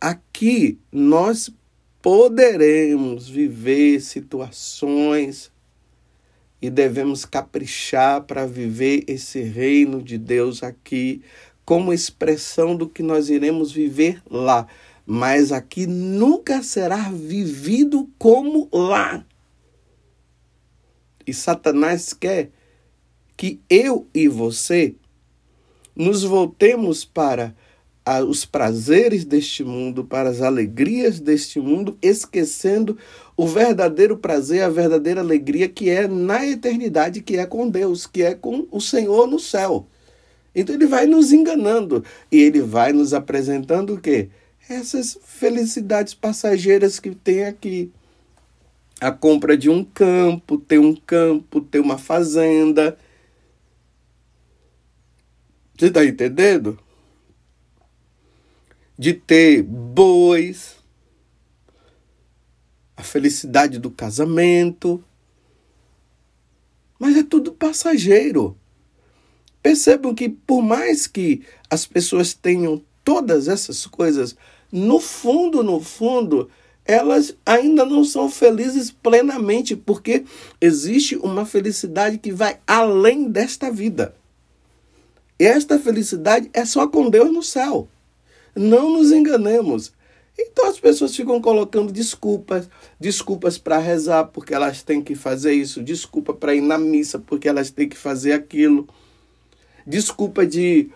Aqui 0.00 0.78
nós 0.90 1.50
poderemos 2.00 3.28
viver 3.28 4.00
situações 4.00 5.52
e 6.62 6.70
devemos 6.70 7.26
caprichar 7.26 8.22
para 8.22 8.46
viver 8.46 9.04
esse 9.06 9.40
reino 9.42 10.02
de 10.02 10.16
Deus 10.16 10.62
aqui, 10.62 11.22
como 11.66 11.92
expressão 11.92 12.74
do 12.74 12.88
que 12.88 13.02
nós 13.02 13.28
iremos 13.28 13.72
viver 13.72 14.22
lá 14.30 14.66
mas 15.12 15.50
aqui 15.50 15.88
nunca 15.88 16.62
será 16.62 17.10
vivido 17.10 18.08
como 18.16 18.68
lá. 18.72 19.26
E 21.26 21.34
Satanás 21.34 22.12
quer 22.12 22.52
que 23.36 23.58
eu 23.68 24.06
e 24.14 24.28
você 24.28 24.94
nos 25.96 26.22
voltemos 26.22 27.04
para 27.04 27.52
os 28.28 28.44
prazeres 28.44 29.24
deste 29.24 29.64
mundo, 29.64 30.04
para 30.04 30.28
as 30.28 30.40
alegrias 30.40 31.18
deste 31.18 31.58
mundo, 31.58 31.98
esquecendo 32.00 32.96
o 33.36 33.48
verdadeiro 33.48 34.16
prazer, 34.16 34.62
a 34.62 34.68
verdadeira 34.68 35.20
alegria 35.20 35.68
que 35.68 35.90
é 35.90 36.06
na 36.06 36.46
eternidade, 36.46 37.20
que 37.20 37.36
é 37.36 37.44
com 37.46 37.68
Deus, 37.68 38.06
que 38.06 38.22
é 38.22 38.32
com 38.32 38.68
o 38.70 38.80
Senhor 38.80 39.26
no 39.26 39.40
céu. 39.40 39.88
Então 40.54 40.72
ele 40.72 40.86
vai 40.86 41.06
nos 41.06 41.32
enganando 41.32 42.04
e 42.30 42.40
ele 42.40 42.60
vai 42.60 42.92
nos 42.92 43.12
apresentando 43.12 43.94
o 43.94 44.00
quê? 44.00 44.28
Essas 44.70 45.18
felicidades 45.24 46.14
passageiras 46.14 47.00
que 47.00 47.12
tem 47.12 47.44
aqui. 47.44 47.90
A 49.00 49.10
compra 49.10 49.56
de 49.56 49.68
um 49.68 49.84
campo, 49.84 50.58
ter 50.58 50.78
um 50.78 50.94
campo, 50.94 51.60
ter 51.60 51.80
uma 51.80 51.98
fazenda. 51.98 52.96
Você 55.76 55.86
está 55.86 56.04
entendendo? 56.04 56.78
De 58.96 59.12
ter 59.12 59.62
bois, 59.62 60.76
a 62.96 63.02
felicidade 63.02 63.78
do 63.78 63.90
casamento. 63.90 65.02
Mas 66.96 67.16
é 67.16 67.24
tudo 67.24 67.52
passageiro. 67.52 68.56
Percebam 69.62 70.14
que, 70.14 70.28
por 70.28 70.62
mais 70.62 71.06
que 71.06 71.44
as 71.68 71.86
pessoas 71.86 72.34
tenham 72.34 72.84
todas 73.02 73.48
essas 73.48 73.86
coisas 73.86 74.36
no 74.72 75.00
fundo, 75.00 75.62
no 75.62 75.80
fundo, 75.80 76.48
elas 76.84 77.36
ainda 77.44 77.84
não 77.84 78.04
são 78.04 78.30
felizes 78.30 78.90
plenamente, 78.90 79.76
porque 79.76 80.24
existe 80.60 81.16
uma 81.16 81.44
felicidade 81.44 82.18
que 82.18 82.32
vai 82.32 82.58
além 82.66 83.28
desta 83.28 83.70
vida. 83.70 84.14
E 85.38 85.44
esta 85.44 85.78
felicidade 85.78 86.50
é 86.52 86.64
só 86.64 86.86
com 86.86 87.08
Deus 87.08 87.32
no 87.32 87.42
céu. 87.42 87.88
Não 88.54 88.90
nos 88.90 89.10
enganemos. 89.10 89.92
Então 90.38 90.66
as 90.68 90.80
pessoas 90.80 91.14
ficam 91.14 91.40
colocando 91.40 91.92
desculpas, 91.92 92.68
desculpas 92.98 93.58
para 93.58 93.78
rezar 93.78 94.24
porque 94.24 94.54
elas 94.54 94.82
têm 94.82 95.02
que 95.02 95.14
fazer 95.14 95.52
isso, 95.52 95.82
desculpa 95.82 96.32
para 96.32 96.54
ir 96.54 96.60
na 96.60 96.78
missa 96.78 97.18
porque 97.18 97.48
elas 97.48 97.70
têm 97.70 97.88
que 97.88 97.96
fazer 97.96 98.32
aquilo, 98.32 98.88
desculpa 99.86 100.46
de 100.46 100.90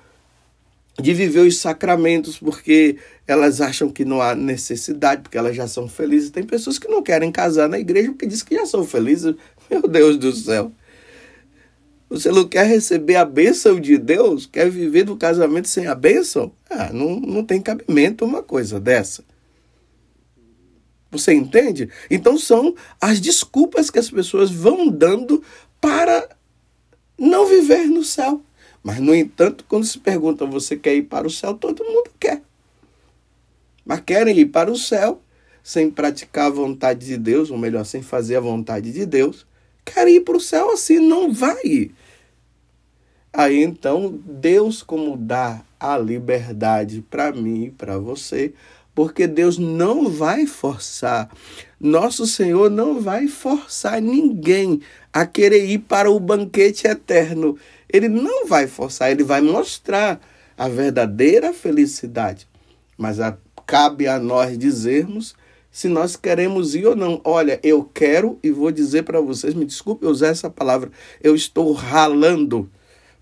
de 1.01 1.13
viver 1.13 1.41
os 1.41 1.59
sacramentos 1.59 2.39
porque 2.39 2.97
elas 3.27 3.61
acham 3.61 3.91
que 3.91 4.05
não 4.05 4.23
há 4.23 4.35
necessidade, 4.35 5.23
porque 5.23 5.39
elas 5.39 5.57
já 5.57 5.67
são 5.67 5.89
felizes. 5.89 6.31
Tem 6.31 6.45
pessoas 6.45 6.79
que 6.79 6.89
não 6.89 7.03
querem 7.03 7.33
casar 7.33 7.69
na 7.69 7.79
igreja 7.79 8.11
porque 8.11 8.27
dizem 8.27 8.47
que 8.47 8.55
já 8.55 8.67
são 8.67 8.85
felizes. 8.85 9.35
Meu 9.71 9.83
Deus 9.83 10.17
do 10.17 10.33
céu. 10.33 10.73
Você 12.09 12.31
não 12.31 12.47
quer 12.47 12.67
receber 12.67 13.17
a 13.17 13.25
bênção 13.25 13.81
de 13.81 13.99
Deus? 13.99 14.47
Quer 14.47 14.71
viver 14.71 15.05
do 15.05 15.17
casamento 15.17 15.69
sem 15.69 15.87
a 15.87 15.95
bênção? 15.95 16.53
Ah, 16.71 16.93
não, 16.93 17.19
não 17.19 17.45
tem 17.45 17.61
cabimento 17.61 18.25
uma 18.25 18.43
coisa 18.43 18.79
dessa. 18.79 19.25
Você 21.11 21.33
entende? 21.33 21.89
Então 22.11 22.39
são 22.39 22.75
as 23.01 23.21
desculpas 23.21 23.91
que 23.91 23.99
as 23.99 24.11
pessoas 24.11 24.51
vão 24.51 24.89
dando 24.89 25.43
para 25.81 26.29
não 27.19 27.47
viver 27.47 27.87
no 27.87 28.05
céu. 28.05 28.43
Mas, 28.85 29.01
no 29.01 29.15
entanto, 29.15 29.65
quando 29.67 29.87
se 29.87 29.99
pergunta 29.99 30.45
você 30.45 30.77
quer 30.77 30.95
ir 30.95 31.05
para 31.05 31.27
o 31.27 31.31
céu, 31.31 31.55
todo 31.55 31.83
mundo 31.83 32.11
quer. 32.21 32.43
Mas 33.83 34.01
querem 34.01 34.39
ir 34.39 34.47
para 34.47 34.71
o 34.71 34.77
céu 34.77 35.23
sem 35.63 35.91
praticar 35.91 36.49
a 36.49 36.51
vontade 36.51 37.07
de 37.07 37.17
Deus, 37.17 37.51
ou 37.51 37.57
melhor, 37.57 37.87
sem 37.87 38.03
fazer 38.03 38.37
a 38.37 38.41
vontade 38.41 38.93
de 38.93 39.07
Deus. 39.07 39.47
Querem 39.83 40.17
ir 40.17 40.21
para 40.21 40.37
o 40.37 40.41
céu 40.41 40.71
assim, 40.71 40.99
não 40.99 41.33
vai. 41.33 41.91
Aí 43.33 43.63
então, 43.63 44.21
Deus, 44.27 44.83
como 44.83 45.17
dá 45.17 45.63
a 45.81 45.97
liberdade 45.97 47.03
para 47.11 47.33
mim 47.33 47.65
e 47.65 47.71
para 47.71 47.99
você, 47.99 48.53
porque 48.95 49.27
Deus 49.27 49.59
não 49.59 50.09
vai 50.09 50.47
forçar, 50.47 51.29
nosso 51.81 52.27
Senhor 52.27 52.71
não 52.71 53.01
vai 53.01 53.27
forçar 53.27 54.01
ninguém 54.01 54.81
a 55.13 55.27
querer 55.27 55.65
ir 55.65 55.81
para 55.81 56.11
o 56.11 56.21
banquete 56.21 56.87
eterno. 56.87 57.59
Ele 57.93 58.09
não 58.09 58.47
vai 58.47 58.67
forçar, 58.67 59.11
ele 59.11 59.25
vai 59.25 59.41
mostrar 59.41 60.21
a 60.57 60.69
verdadeira 60.69 61.53
felicidade. 61.53 62.49
Mas 62.97 63.21
a, 63.21 63.37
cabe 63.67 64.07
a 64.07 64.19
nós 64.19 64.57
dizermos 64.57 65.35
se 65.71 65.89
nós 65.89 66.15
queremos 66.15 66.75
ir 66.75 66.87
ou 66.87 66.95
não. 66.95 67.21
Olha, 67.25 67.59
eu 67.63 67.83
quero 67.83 68.39
e 68.43 68.51
vou 68.51 68.71
dizer 68.71 69.03
para 69.03 69.21
vocês, 69.21 69.55
me 69.55 69.65
desculpe 69.65 70.07
usar 70.07 70.29
essa 70.29 70.49
palavra, 70.49 70.91
eu 71.21 71.35
estou 71.35 71.73
ralando. 71.73 72.71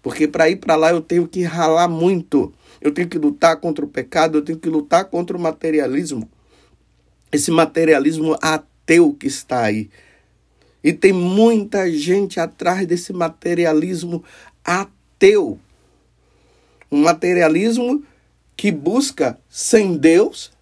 Porque 0.02 0.28
para 0.28 0.50
ir 0.50 0.56
para 0.56 0.76
lá 0.76 0.90
eu 0.90 1.00
tenho 1.00 1.26
que 1.26 1.42
ralar 1.44 1.88
muito. 1.88 2.52
Eu 2.80 2.92
tenho 2.92 3.08
que 3.08 3.16
lutar 3.16 3.56
contra 3.58 3.84
o 3.84 3.88
pecado, 3.88 4.36
eu 4.36 4.42
tenho 4.42 4.58
que 4.58 4.68
lutar 4.68 5.06
contra 5.06 5.36
o 5.36 5.40
materialismo. 5.40 6.28
Esse 7.32 7.50
materialismo 7.50 8.36
ateu 8.42 9.14
que 9.14 9.28
está 9.28 9.62
aí. 9.62 9.88
E 10.82 10.92
tem 10.92 11.12
muita 11.12 11.90
gente 11.90 12.40
atrás 12.40 12.86
desse 12.86 13.12
materialismo 13.12 14.24
ateu. 14.64 15.58
Um 16.90 17.02
materialismo 17.02 18.04
que 18.56 18.70
busca 18.70 19.38
sem 19.48 19.96
Deus 19.96 20.52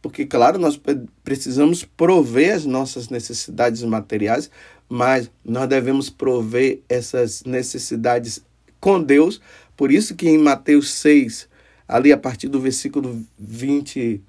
porque, 0.00 0.24
claro, 0.24 0.58
nós 0.58 0.80
precisamos 1.24 1.84
prover 1.84 2.54
as 2.54 2.64
nossas 2.64 3.08
necessidades 3.08 3.82
materiais, 3.82 4.50
mas 4.88 5.30
nós 5.44 5.68
devemos 5.68 6.08
prover 6.08 6.80
essas 6.88 7.42
necessidades 7.44 8.42
com 8.80 9.02
Deus. 9.02 9.40
Por 9.76 9.90
isso 9.90 10.14
que 10.14 10.28
em 10.28 10.38
Mateus 10.38 10.90
6, 10.92 11.48
ali 11.86 12.12
a 12.12 12.16
partir 12.16 12.48
do 12.48 12.60
versículo 12.60 13.22
20, 13.38 14.22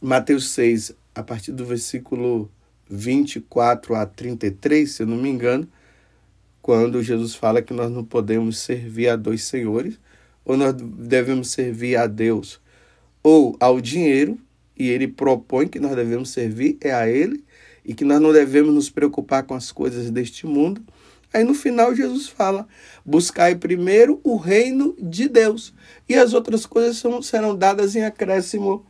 Mateus 0.00 0.50
6, 0.50 0.92
a 1.14 1.22
partir 1.22 1.52
do 1.52 1.64
versículo 1.64 2.50
24 2.90 3.94
a 3.94 4.06
33, 4.06 4.90
se 4.90 5.02
eu 5.02 5.06
não 5.06 5.16
me 5.16 5.28
engano, 5.28 5.68
quando 6.62 7.02
Jesus 7.02 7.34
fala 7.34 7.62
que 7.62 7.72
nós 7.72 7.90
não 7.90 8.04
podemos 8.04 8.58
servir 8.58 9.08
a 9.08 9.16
dois 9.16 9.44
senhores, 9.44 9.98
ou 10.44 10.56
nós 10.56 10.74
devemos 10.74 11.50
servir 11.50 11.96
a 11.96 12.06
Deus 12.06 12.60
ou 13.22 13.56
ao 13.60 13.80
dinheiro, 13.80 14.38
e 14.78 14.88
ele 14.88 15.08
propõe 15.08 15.66
que 15.66 15.80
nós 15.80 15.94
devemos 15.96 16.30
servir 16.30 16.78
é 16.80 16.92
a 16.92 17.08
ele 17.08 17.44
e 17.84 17.92
que 17.94 18.04
nós 18.04 18.20
não 18.20 18.32
devemos 18.32 18.72
nos 18.72 18.88
preocupar 18.88 19.42
com 19.42 19.54
as 19.54 19.72
coisas 19.72 20.10
deste 20.10 20.46
mundo. 20.46 20.82
Aí 21.32 21.42
no 21.42 21.54
final 21.54 21.94
Jesus 21.94 22.28
fala: 22.28 22.66
buscai 23.04 23.54
primeiro 23.54 24.20
o 24.22 24.36
reino 24.36 24.96
de 24.98 25.28
Deus 25.28 25.74
e 26.08 26.14
as 26.14 26.32
outras 26.32 26.64
coisas 26.64 26.96
são, 26.96 27.20
serão 27.20 27.56
dadas 27.56 27.96
em 27.96 28.04
acréscimo. 28.04 28.86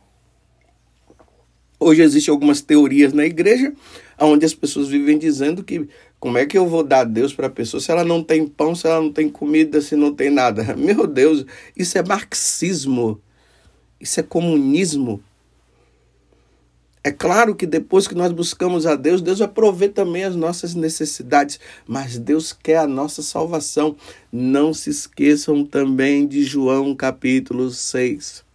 Hoje 1.79 2.01
existem 2.01 2.31
algumas 2.31 2.61
teorias 2.61 3.13
na 3.13 3.25
igreja 3.25 3.73
onde 4.19 4.45
as 4.45 4.53
pessoas 4.53 4.89
vivem 4.89 5.17
dizendo 5.17 5.63
que 5.63 5.87
como 6.19 6.37
é 6.37 6.45
que 6.45 6.57
eu 6.57 6.67
vou 6.67 6.83
dar 6.83 7.05
Deus 7.05 7.33
para 7.33 7.47
a 7.47 7.49
pessoa 7.49 7.79
se 7.79 7.89
ela 7.89 8.03
não 8.03 8.21
tem 8.21 8.45
pão, 8.45 8.75
se 8.75 8.85
ela 8.85 8.99
não 8.99 9.13
tem 9.13 9.29
comida, 9.29 9.79
se 9.79 9.95
não 9.95 10.13
tem 10.13 10.29
nada? 10.29 10.61
Meu 10.75 11.07
Deus, 11.07 11.45
isso 11.77 11.97
é 11.97 12.03
marxismo, 12.03 13.21
isso 13.99 14.19
é 14.19 14.23
comunismo. 14.23 15.23
É 17.01 17.11
claro 17.11 17.55
que 17.55 17.65
depois 17.65 18.09
que 18.09 18.13
nós 18.13 18.33
buscamos 18.33 18.85
a 18.85 18.97
Deus, 18.97 19.21
Deus 19.21 19.39
vai 19.39 19.47
prover 19.47 19.93
também 19.93 20.25
as 20.25 20.35
nossas 20.35 20.75
necessidades, 20.75 21.57
mas 21.87 22.19
Deus 22.19 22.51
quer 22.51 22.79
a 22.79 22.87
nossa 22.87 23.21
salvação. 23.21 23.95
Não 24.29 24.73
se 24.73 24.89
esqueçam 24.89 25.63
também 25.63 26.27
de 26.27 26.43
João 26.43 26.93
capítulo 26.93 27.71
6. 27.71 28.48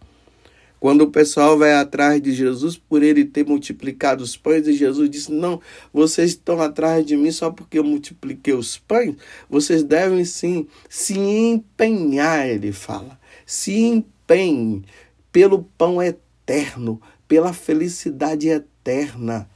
Quando 0.85 1.01
o 1.01 1.09
pessoal 1.09 1.57
vai 1.57 1.73
atrás 1.73 2.21
de 2.21 2.31
Jesus 2.31 2.77
por 2.77 3.01
ele 3.01 3.25
ter 3.25 3.43
multiplicado 3.43 4.23
os 4.23 4.37
pães, 4.37 4.67
e 4.67 4.73
Jesus 4.73 5.09
disse: 5.09 5.31
Não, 5.31 5.59
vocês 5.91 6.29
estão 6.29 6.61
atrás 6.61 7.03
de 7.03 7.17
mim 7.17 7.31
só 7.31 7.49
porque 7.49 7.79
eu 7.79 7.83
multipliquei 7.83 8.53
os 8.53 8.77
pães. 8.77 9.15
Vocês 9.49 9.81
devem 9.81 10.23
sim 10.23 10.67
se 10.87 11.17
empenhar, 11.17 12.47
ele 12.47 12.71
fala. 12.71 13.19
Se 13.47 13.75
empenhe 13.75 14.83
pelo 15.31 15.63
pão 15.75 15.99
eterno 16.03 17.01
pela 17.27 17.51
felicidade 17.51 18.47
eterna, 18.49 19.49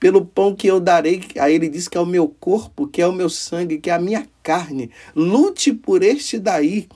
pelo 0.00 0.26
pão 0.26 0.52
que 0.52 0.66
eu 0.66 0.80
darei, 0.80 1.22
aí 1.38 1.54
ele 1.54 1.68
diz 1.68 1.86
que 1.86 1.96
é 1.96 2.00
o 2.00 2.04
meu 2.04 2.26
corpo, 2.26 2.88
que 2.88 3.00
é 3.00 3.06
o 3.06 3.12
meu 3.12 3.30
sangue, 3.30 3.78
que 3.78 3.88
é 3.88 3.92
a 3.92 4.00
minha 4.00 4.26
carne. 4.42 4.90
Lute 5.14 5.72
por 5.72 6.02
este 6.02 6.40
daí. 6.40 6.88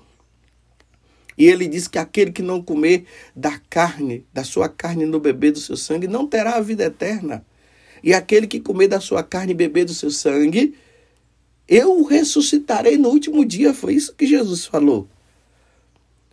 E 1.40 1.46
ele 1.46 1.66
diz 1.66 1.88
que 1.88 1.98
aquele 1.98 2.33
que 2.33 2.42
não 2.42 2.61
comer 2.61 3.07
da 3.35 3.59
carne, 3.70 4.26
da 4.31 4.44
sua 4.44 4.68
carne 4.68 5.07
no 5.07 5.18
beber 5.18 5.53
do 5.53 5.59
seu 5.59 5.74
sangue, 5.74 6.07
não 6.07 6.26
terá 6.26 6.57
a 6.57 6.61
vida 6.61 6.85
eterna. 6.85 7.42
E 8.05 8.12
aquele 8.12 8.46
que 8.46 8.61
comer 8.61 8.88
da 8.88 9.00
sua 9.00 9.22
carne 9.22 9.53
e 9.53 9.55
beber 9.55 9.87
do 9.87 9.94
seu 9.94 10.11
sangue, 10.11 10.74
eu 11.66 11.98
o 11.98 12.05
ressuscitarei 12.05 12.98
no 12.98 13.09
último 13.09 13.42
dia. 13.42 13.72
Foi 13.72 13.94
isso 13.94 14.14
que 14.14 14.26
Jesus 14.26 14.66
falou. 14.66 15.09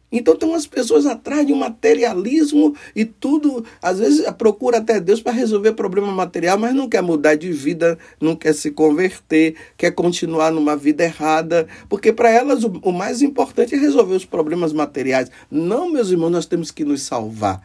Então 0.09 0.37
tem 0.37 0.47
umas 0.47 0.65
pessoas 0.65 1.05
atrás 1.05 1.45
de 1.45 1.51
um 1.51 1.57
materialismo 1.57 2.73
e 2.95 3.03
tudo, 3.03 3.65
às 3.81 3.99
vezes 3.99 4.25
procura 4.37 4.77
até 4.77 5.01
Deus 5.01 5.21
para 5.21 5.33
resolver 5.33 5.73
problema 5.73 6.11
material, 6.11 6.57
mas 6.57 6.73
não 6.73 6.87
quer 6.87 7.01
mudar 7.01 7.35
de 7.35 7.51
vida, 7.51 7.97
não 8.19 8.33
quer 8.33 8.53
se 8.53 8.71
converter, 8.71 9.55
quer 9.75 9.91
continuar 9.91 10.51
numa 10.51 10.77
vida 10.77 11.03
errada, 11.03 11.67
porque 11.89 12.13
para 12.13 12.29
elas 12.29 12.63
o, 12.63 12.79
o 12.83 12.93
mais 12.93 13.21
importante 13.21 13.75
é 13.75 13.77
resolver 13.77 14.15
os 14.15 14.25
problemas 14.25 14.71
materiais. 14.71 15.29
Não, 15.51 15.91
meus 15.91 16.09
irmãos, 16.09 16.29
nós 16.29 16.45
temos 16.45 16.71
que 16.71 16.85
nos 16.85 17.01
salvar. 17.01 17.61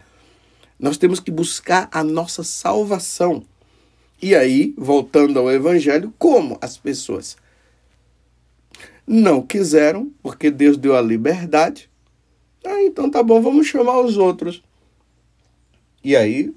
Nós 0.80 0.98
temos 0.98 1.20
que 1.20 1.30
buscar 1.30 1.88
a 1.92 2.02
nossa 2.02 2.42
salvação. 2.42 3.44
E 4.20 4.34
aí, 4.34 4.74
voltando 4.76 5.38
ao 5.38 5.50
evangelho, 5.50 6.12
como 6.18 6.58
as 6.60 6.76
pessoas 6.76 7.36
não 9.06 9.42
quiseram, 9.42 10.10
porque 10.20 10.50
Deus 10.50 10.76
deu 10.76 10.96
a 10.96 11.00
liberdade, 11.00 11.91
ah, 12.64 12.82
então 12.82 13.10
tá 13.10 13.22
bom, 13.22 13.40
vamos 13.40 13.66
chamar 13.66 14.00
os 14.00 14.16
outros. 14.16 14.62
E 16.04 16.16
aí, 16.16 16.54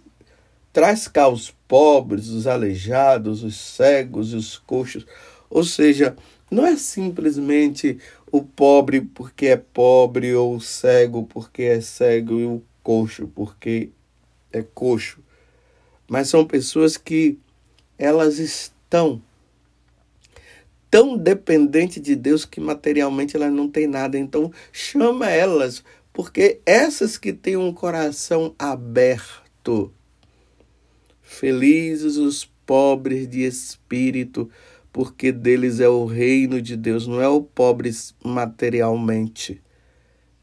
traz 0.73 1.07
cá 1.07 1.27
os 1.27 1.51
pobres, 1.67 2.27
os 2.27 2.47
aleijados, 2.47 3.43
os 3.43 3.55
cegos 3.55 4.33
e 4.33 4.35
os 4.35 4.57
coxos. 4.57 5.05
Ou 5.49 5.63
seja, 5.63 6.15
não 6.49 6.65
é 6.65 6.75
simplesmente 6.75 7.97
o 8.31 8.41
pobre 8.43 9.01
porque 9.01 9.47
é 9.47 9.57
pobre 9.57 10.33
ou 10.35 10.55
o 10.55 10.61
cego 10.61 11.23
porque 11.23 11.63
é 11.63 11.81
cego 11.81 12.39
e 12.39 12.45
o 12.45 12.61
coxo 12.83 13.27
porque 13.33 13.89
é 14.51 14.61
coxo. 14.61 15.19
Mas 16.07 16.29
são 16.29 16.45
pessoas 16.45 16.97
que 16.97 17.39
elas 17.97 18.37
estão 18.37 19.21
tão 20.95 21.17
dependente 21.17 21.99
de 21.99 22.15
Deus 22.15 22.45
que 22.45 22.62
materialmente 22.62 23.36
elas 23.36 23.51
não 23.51 23.67
têm 23.67 23.86
nada. 23.86 24.17
Então 24.17 24.49
chama 24.71 25.29
elas, 25.29 25.84
porque 26.13 26.62
essas 26.65 27.17
que 27.17 27.34
têm 27.34 27.58
um 27.58 27.73
coração 27.73 28.55
aberto, 28.58 29.91
felizes 31.21 32.15
os 32.15 32.49
pobres 32.65 33.27
de 33.27 33.41
espírito, 33.41 34.49
porque 34.93 35.34
deles 35.34 35.81
é 35.81 35.89
o 35.89 36.05
reino 36.05 36.62
de 36.62 36.77
Deus, 36.77 37.05
não 37.05 37.21
é 37.21 37.27
o 37.27 37.41
pobres 37.41 38.15
materialmente, 38.23 39.62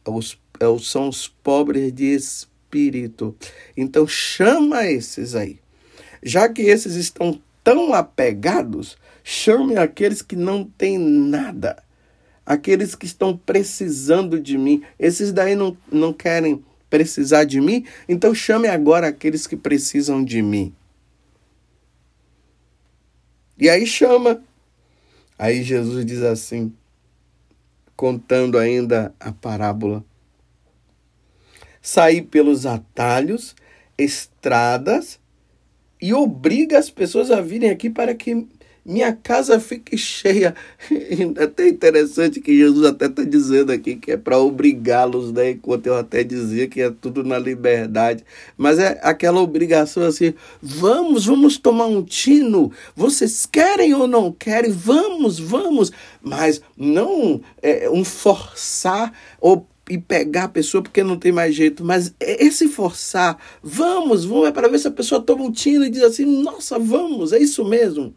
é 0.05 0.11
é, 0.11 0.79
são 0.81 1.09
os 1.09 1.29
pobres 1.29 1.91
de 1.95 2.15
espírito. 2.15 3.35
Então 3.75 4.07
chama 4.07 4.85
esses 4.85 5.35
aí. 5.35 5.59
Já 6.23 6.47
que 6.47 6.61
esses 6.61 6.95
estão 6.95 7.41
tão 7.63 7.95
apegados, 7.95 8.97
Chame 9.25 9.77
aqueles 9.77 10.21
que 10.21 10.35
não 10.35 10.65
têm 10.65 10.99
nada, 10.99 11.83
aqueles 12.45 12.95
que 12.95 13.07
estão 13.07 13.37
precisando 13.37 14.41
de 14.41 14.59
mim. 14.59 14.83
Esses 14.99 15.33
daí 15.33 15.55
não, 15.55 15.77
não 15.91 16.13
querem 16.13 16.65
precisar 16.91 17.45
de 17.45 17.61
mim, 17.61 17.87
então 18.09 18.35
chame 18.35 18.69
agora 18.69 19.09
aqueles 19.09 19.47
que 19.47 19.57
precisam 19.57 20.25
de 20.25 20.43
mim. 20.43 20.75
E 23.57 23.69
aí 23.69 23.87
chama. 23.87 24.43
Aí 25.39 25.63
Jesus 25.63 26.05
diz 26.05 26.23
assim, 26.23 26.73
contando 27.97 28.59
ainda 28.59 29.15
a 29.21 29.33
parábola: 29.33 30.05
sair 31.81 32.23
pelos 32.23 32.67
atalhos, 32.67 33.55
estradas 33.97 35.22
e 36.03 36.13
obriga 36.13 36.79
as 36.79 36.91
pessoas 36.91 37.31
a 37.31 37.41
virem 37.41 37.71
aqui 37.71 37.89
para 37.89 38.13
que 38.13 38.45
minha 38.85 39.13
casa 39.13 39.61
fique 39.61 39.97
cheia. 39.97 40.55
É 41.39 41.45
até 41.45 41.69
interessante 41.69 42.41
que 42.41 42.57
Jesus 42.57 42.85
até 42.85 43.07
está 43.07 43.23
dizendo 43.23 43.71
aqui 43.71 43.95
que 43.95 44.11
é 44.11 44.17
para 44.17 44.39
obrigá-los, 44.39 45.33
né? 45.33 45.51
Enquanto 45.51 45.87
eu 45.87 45.97
até 45.97 46.25
dizia 46.25 46.67
que 46.67 46.81
é 46.83 46.91
tudo 46.91 47.23
na 47.23 47.39
liberdade. 47.39 48.25
Mas 48.57 48.79
é 48.79 48.99
aquela 49.03 49.41
obrigação 49.41 50.03
assim: 50.03 50.35
vamos, 50.61 51.27
vamos 51.27 51.57
tomar 51.59 51.87
um 51.87 52.03
tino. 52.03 52.73
Vocês 52.97 53.47
querem 53.47 53.95
ou 53.95 54.09
não 54.09 54.33
querem? 54.33 54.73
Vamos, 54.73 55.39
vamos. 55.39 55.93
Mas 56.21 56.61
não 56.77 57.41
é, 57.63 57.89
um 57.89 58.05
forçar 58.05 59.13
ou 59.41 59.67
e 59.89 59.99
pegar 59.99 60.45
a 60.45 60.49
pessoa 60.49 60.83
porque 60.83 61.03
não 61.03 61.19
tem 61.19 61.33
mais 61.33 61.55
jeito. 61.55 61.85
Mas 61.85 62.15
esse 62.21 62.69
forçar, 62.69 63.39
vamos, 63.63 64.25
vamos, 64.25 64.49
é 64.49 64.53
para 64.53 64.69
ver 64.69 64.79
se 64.79 64.89
a 64.89 64.93
pessoa 64.93 65.21
toma 65.23 65.45
um 65.45 65.53
tino 65.53 65.85
e 65.85 65.91
diz 65.91 66.03
assim: 66.03 66.25
nossa, 66.43 66.79
vamos, 66.79 67.33
é 67.33 67.39
isso 67.39 67.65
mesmo. 67.65 68.15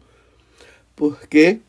Porque 0.94 1.60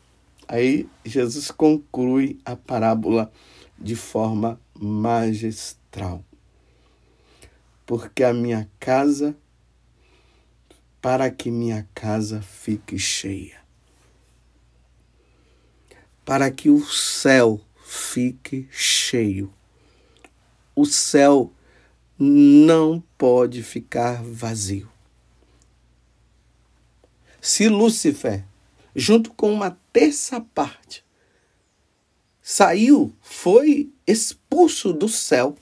aí 0.46 0.88
Jesus 1.04 1.50
conclui 1.50 2.38
a 2.44 2.56
parábola 2.56 3.30
de 3.78 3.94
forma 3.94 4.60
magistral. 4.74 6.24
Porque 7.84 8.22
a 8.22 8.32
minha 8.32 8.68
casa, 8.78 9.36
para 11.00 11.30
que 11.30 11.50
minha 11.50 11.88
casa 11.94 12.42
fique 12.42 12.98
cheia, 12.98 13.58
para 16.24 16.50
que 16.50 16.68
o 16.68 16.84
céu 16.84 17.60
fique 17.82 18.68
cheio. 18.70 19.57
O 20.80 20.86
céu 20.86 21.52
não 22.16 23.02
pode 23.18 23.64
ficar 23.64 24.22
vazio. 24.22 24.88
Se 27.40 27.68
Lúcifer, 27.68 28.44
junto 28.94 29.32
com 29.32 29.52
uma 29.52 29.76
terça 29.92 30.40
parte, 30.40 31.04
saiu, 32.40 33.12
foi 33.20 33.90
expulso 34.06 34.92
do 34.92 35.08
céu. 35.08 35.56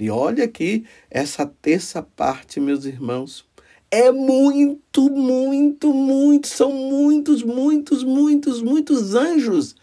E 0.00 0.10
olha 0.10 0.46
aqui, 0.46 0.84
essa 1.08 1.46
terça 1.46 2.02
parte, 2.02 2.58
meus 2.58 2.84
irmãos, 2.84 3.48
é 3.88 4.10
muito, 4.10 5.08
muito, 5.10 5.94
muito, 5.94 6.48
são 6.48 6.72
muitos, 6.72 7.44
muitos, 7.44 8.02
muitos, 8.02 8.60
muitos 8.62 9.14
anjos 9.14 9.76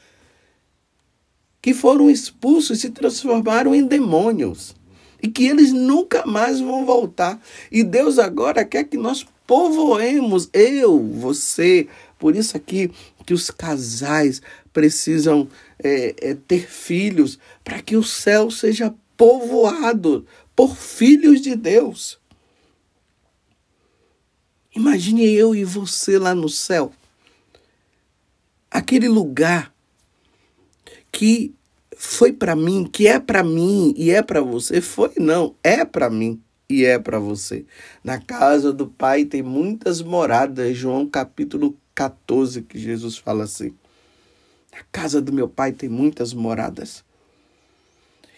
que 1.62 1.74
foram 1.74 2.10
expulsos 2.10 2.78
e 2.78 2.82
se 2.82 2.89
transformaram 2.89 3.76
em 3.76 3.86
demônios. 3.86 4.76
E 5.22 5.28
que 5.28 5.45
eles 5.45 5.74
nunca 5.74 6.26
mais 6.26 6.60
vão 6.62 6.86
voltar. 6.86 7.41
E 7.72 7.84
Deus 7.84 8.17
agora 8.17 8.63
quer 8.63 8.86
que 8.86 8.98
nós 8.98 9.26
povoemos, 9.45 10.50
eu, 10.54 11.00
você. 11.00 11.88
Por 12.17 12.36
isso 12.36 12.56
aqui 12.56 12.91
que 13.26 13.34
os 13.34 13.50
casais 13.50 14.41
precisam 14.72 15.48
é, 15.84 16.15
é, 16.22 16.34
ter 16.34 16.69
filhos, 16.69 17.38
para 17.63 17.82
que 17.82 17.98
o 17.98 18.04
céu 18.04 18.50
seja 18.50 18.93
povoado 19.17 20.26
por 20.56 20.76
filhos 20.76 21.41
de 21.41 21.56
Deus. 21.56 22.19
Imagine 24.76 25.30
eu 25.34 25.54
e 25.54 25.65
você 25.65 26.17
lá 26.17 26.34
no 26.34 26.48
céu. 26.48 26.93
Aquele 28.72 29.10
lugar 29.10 29.74
que 31.19 31.53
foi 31.97 32.32
para 32.32 32.55
mim, 32.55 32.86
que 32.86 33.05
é 33.05 33.19
para 33.19 33.43
mim 33.43 33.93
e 33.97 34.10
é 34.10 34.21
para 34.21 34.39
você. 34.39 34.79
Foi 34.79 35.12
não, 35.17 35.53
é 35.62 35.84
para 35.84 36.10
mim 36.10 36.41
e 36.69 36.86
é 36.86 36.97
para 36.97 37.19
você. 37.19 37.65
Na 38.01 38.21
casa 38.21 38.71
do 38.71 38.88
Pai 38.88 39.25
tem 39.25 39.43
muitas 39.43 40.01
moradas, 40.01 40.77
João 40.77 41.05
capítulo 41.05 41.77
14, 41.93 42.62
que 42.62 42.79
Jesus 42.79 43.17
fala 43.17 43.43
assim. 43.43 43.73
Na 44.71 44.79
casa 44.93 45.21
do 45.21 45.34
meu 45.34 45.49
Pai 45.49 45.73
tem 45.73 45.89
muitas 45.89 46.34
moradas. 46.34 47.03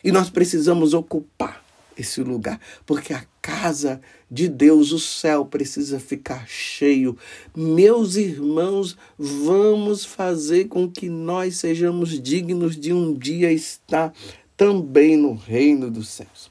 E 0.03 0.11
nós 0.11 0.31
precisamos 0.31 0.95
ocupar 0.95 1.63
esse 1.95 2.23
lugar, 2.23 2.59
porque 2.83 3.13
a 3.13 3.23
casa 3.43 4.01
de 4.31 4.47
Deus, 4.47 4.93
o 4.93 4.99
céu 4.99 5.45
precisa 5.45 5.99
ficar 5.99 6.47
cheio. 6.47 7.17
Meus 7.53 8.15
irmãos, 8.15 8.97
vamos 9.19 10.05
fazer 10.05 10.69
com 10.69 10.89
que 10.89 11.09
nós 11.09 11.57
sejamos 11.57 12.17
dignos 12.21 12.79
de 12.79 12.93
um 12.93 13.13
dia 13.13 13.51
estar 13.51 14.13
também 14.55 15.17
no 15.17 15.33
reino 15.33 15.91
dos 15.91 16.07
céus. 16.07 16.49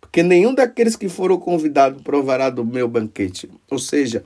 Porque 0.00 0.22
nenhum 0.22 0.54
daqueles 0.54 0.94
que 0.94 1.08
foram 1.08 1.38
convidados 1.38 2.00
provará 2.02 2.48
do 2.48 2.64
meu 2.64 2.86
banquete. 2.86 3.50
Ou 3.68 3.78
seja, 3.78 4.24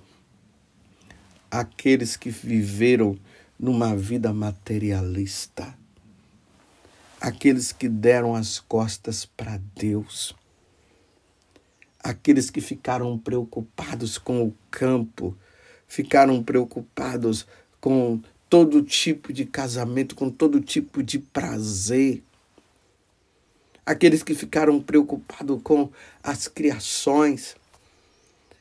aqueles 1.50 2.16
que 2.16 2.28
viveram 2.28 3.18
numa 3.58 3.96
vida 3.96 4.32
materialista 4.32 5.74
aqueles 7.24 7.72
que 7.72 7.88
deram 7.88 8.34
as 8.34 8.60
costas 8.60 9.24
para 9.24 9.58
Deus, 9.74 10.34
aqueles 12.04 12.50
que 12.50 12.60
ficaram 12.60 13.18
preocupados 13.18 14.18
com 14.18 14.46
o 14.46 14.54
campo, 14.70 15.34
ficaram 15.88 16.42
preocupados 16.42 17.46
com 17.80 18.20
todo 18.50 18.82
tipo 18.82 19.32
de 19.32 19.46
casamento, 19.46 20.14
com 20.14 20.28
todo 20.28 20.60
tipo 20.60 21.02
de 21.02 21.18
prazer. 21.18 22.22
Aqueles 23.86 24.22
que 24.22 24.34
ficaram 24.34 24.80
preocupados 24.80 25.58
com 25.62 25.90
as 26.22 26.46
criações. 26.46 27.56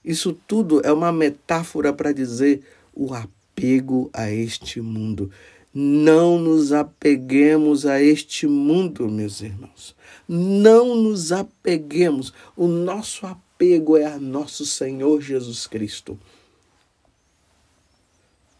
Isso 0.03 0.33
tudo 0.47 0.81
é 0.85 0.91
uma 0.91 1.11
metáfora 1.11 1.91
para 1.91 2.13
dizer 2.13 2.63
o 2.93 3.13
apego 3.13 4.09
a 4.13 4.31
este 4.31 4.79
mundo. 4.79 5.29
Não 5.73 6.37
nos 6.37 6.71
apeguemos 6.71 7.87
a 7.87 7.99
este 7.99 8.45
mundo, 8.45 9.09
meus 9.09 9.41
irmãos. 9.41 9.95
Não 10.27 10.95
nos 10.95 11.31
apeguemos. 11.31 12.31
O 12.55 12.67
nosso 12.67 13.25
apego 13.25 13.97
é 13.97 14.05
a 14.05 14.19
nosso 14.19 14.67
Senhor 14.67 15.19
Jesus 15.19 15.65
Cristo. 15.65 16.19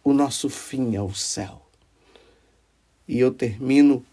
O 0.04 0.12
nosso 0.12 0.49
fim 0.49 0.95
é 0.95 1.02
o 1.02 1.13
céu. 1.13 1.62
E 3.08 3.19
eu 3.19 3.32
termino 3.32 4.04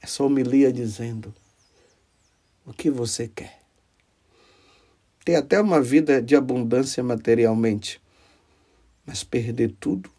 essa 0.00 0.24
homilia 0.24 0.72
dizendo: 0.72 1.34
o 2.64 2.72
que 2.72 2.90
você 2.90 3.28
quer? 3.28 3.60
Ter 5.26 5.34
até 5.34 5.60
uma 5.60 5.82
vida 5.82 6.22
de 6.22 6.34
abundância 6.34 7.02
materialmente, 7.02 8.00
mas 9.04 9.22
perder 9.22 9.74
tudo 9.78 10.15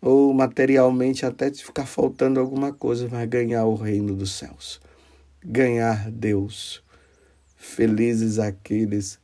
ou 0.00 0.32
materialmente 0.32 1.26
até 1.26 1.50
te 1.50 1.64
ficar 1.64 1.86
faltando 1.86 2.38
alguma 2.40 2.72
coisa, 2.72 3.08
mas 3.10 3.28
ganhar 3.28 3.64
o 3.64 3.74
reino 3.74 4.14
dos 4.14 4.32
céus, 4.32 4.80
ganhar 5.44 6.10
Deus. 6.10 6.82
Felizes 7.56 8.38
aqueles 8.38 9.18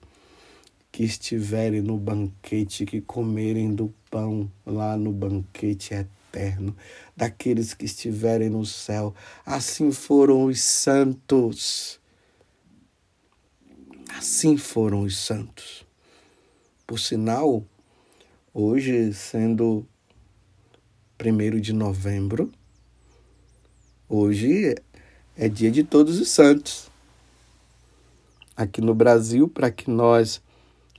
que 0.90 1.04
estiverem 1.04 1.80
no 1.80 1.96
banquete, 1.98 2.84
que 2.84 3.00
comerem 3.00 3.74
do 3.74 3.92
pão 4.10 4.50
lá 4.64 4.96
no 4.96 5.12
banquete 5.12 5.94
eterno, 5.94 6.76
daqueles 7.16 7.74
que 7.74 7.84
estiverem 7.84 8.48
no 8.48 8.64
céu. 8.64 9.14
Assim 9.44 9.90
foram 9.92 10.44
os 10.44 10.60
santos. 10.60 12.00
Assim 14.16 14.56
foram 14.56 15.02
os 15.02 15.16
santos. 15.16 15.84
Por 16.87 17.00
sinal, 17.00 17.64
hoje 18.52 19.12
sendo 19.12 19.87
1 21.30 21.60
de 21.60 21.72
novembro. 21.72 22.52
Hoje 24.06 24.74
é 25.34 25.48
dia 25.48 25.70
de 25.70 25.82
Todos 25.82 26.20
os 26.20 26.28
Santos. 26.28 26.90
Aqui 28.54 28.82
no 28.82 28.94
Brasil, 28.94 29.48
para 29.48 29.70
que 29.70 29.90
nós 29.90 30.42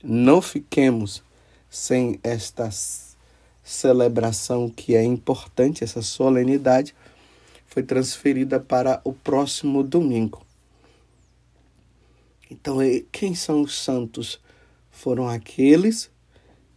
não 0.02 0.42
fiquemos 0.42 1.22
sem 1.70 2.18
esta 2.24 2.68
celebração 3.62 4.68
que 4.68 4.96
é 4.96 5.04
importante, 5.04 5.84
essa 5.84 6.02
solenidade, 6.02 6.92
foi 7.66 7.84
transferida 7.84 8.58
para 8.58 9.00
o 9.04 9.12
próximo 9.12 9.84
domingo. 9.84 10.44
Então, 12.50 12.78
quem 13.12 13.34
são 13.34 13.62
os 13.62 13.78
santos? 13.78 14.40
Foram 14.90 15.28
aqueles 15.28 16.10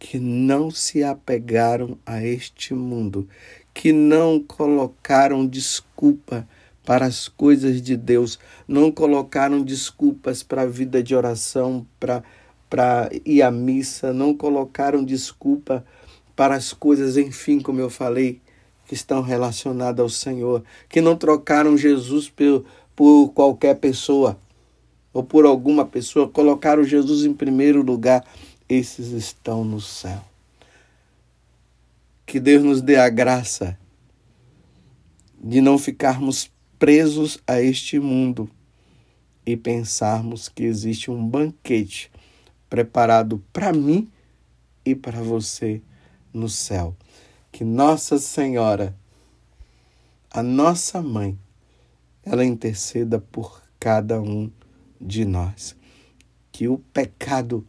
que 0.00 0.18
não 0.18 0.70
se 0.70 1.04
apegaram 1.04 1.98
a 2.06 2.24
este 2.24 2.72
mundo, 2.72 3.28
que 3.72 3.92
não 3.92 4.42
colocaram 4.42 5.46
desculpa 5.46 6.48
para 6.84 7.04
as 7.04 7.28
coisas 7.28 7.82
de 7.82 7.98
Deus, 7.98 8.38
não 8.66 8.90
colocaram 8.90 9.62
desculpas 9.62 10.42
para 10.42 10.62
a 10.62 10.66
vida 10.66 11.02
de 11.02 11.14
oração, 11.14 11.86
para 12.00 12.24
para 12.68 13.10
ir 13.26 13.42
à 13.42 13.50
missa, 13.50 14.12
não 14.12 14.32
colocaram 14.32 15.04
desculpa 15.04 15.84
para 16.36 16.54
as 16.54 16.72
coisas, 16.72 17.16
enfim, 17.16 17.58
como 17.58 17.80
eu 17.80 17.90
falei, 17.90 18.40
que 18.86 18.94
estão 18.94 19.22
relacionadas 19.22 20.00
ao 20.00 20.08
Senhor, 20.08 20.62
que 20.88 21.00
não 21.00 21.16
trocaram 21.16 21.76
Jesus 21.76 22.30
por, 22.30 22.64
por 22.94 23.30
qualquer 23.30 23.74
pessoa 23.74 24.38
ou 25.12 25.24
por 25.24 25.44
alguma 25.44 25.84
pessoa, 25.84 26.28
colocaram 26.28 26.84
Jesus 26.84 27.24
em 27.24 27.34
primeiro 27.34 27.82
lugar 27.82 28.24
esses 28.70 29.08
estão 29.08 29.64
no 29.64 29.80
céu. 29.80 30.24
Que 32.24 32.38
Deus 32.38 32.62
nos 32.62 32.80
dê 32.80 32.94
a 32.96 33.08
graça 33.08 33.76
de 35.42 35.60
não 35.60 35.76
ficarmos 35.76 36.48
presos 36.78 37.40
a 37.46 37.60
este 37.60 37.98
mundo 37.98 38.48
e 39.44 39.56
pensarmos 39.56 40.48
que 40.48 40.62
existe 40.62 41.10
um 41.10 41.26
banquete 41.26 42.12
preparado 42.68 43.42
para 43.52 43.72
mim 43.72 44.08
e 44.84 44.94
para 44.94 45.20
você 45.20 45.82
no 46.32 46.48
céu. 46.48 46.94
Que 47.50 47.64
Nossa 47.64 48.18
Senhora, 48.18 48.96
a 50.30 50.44
nossa 50.44 51.02
mãe, 51.02 51.36
ela 52.22 52.44
interceda 52.44 53.18
por 53.18 53.60
cada 53.80 54.20
um 54.20 54.48
de 55.00 55.24
nós. 55.24 55.74
Que 56.52 56.68
o 56.68 56.78
pecado 56.78 57.66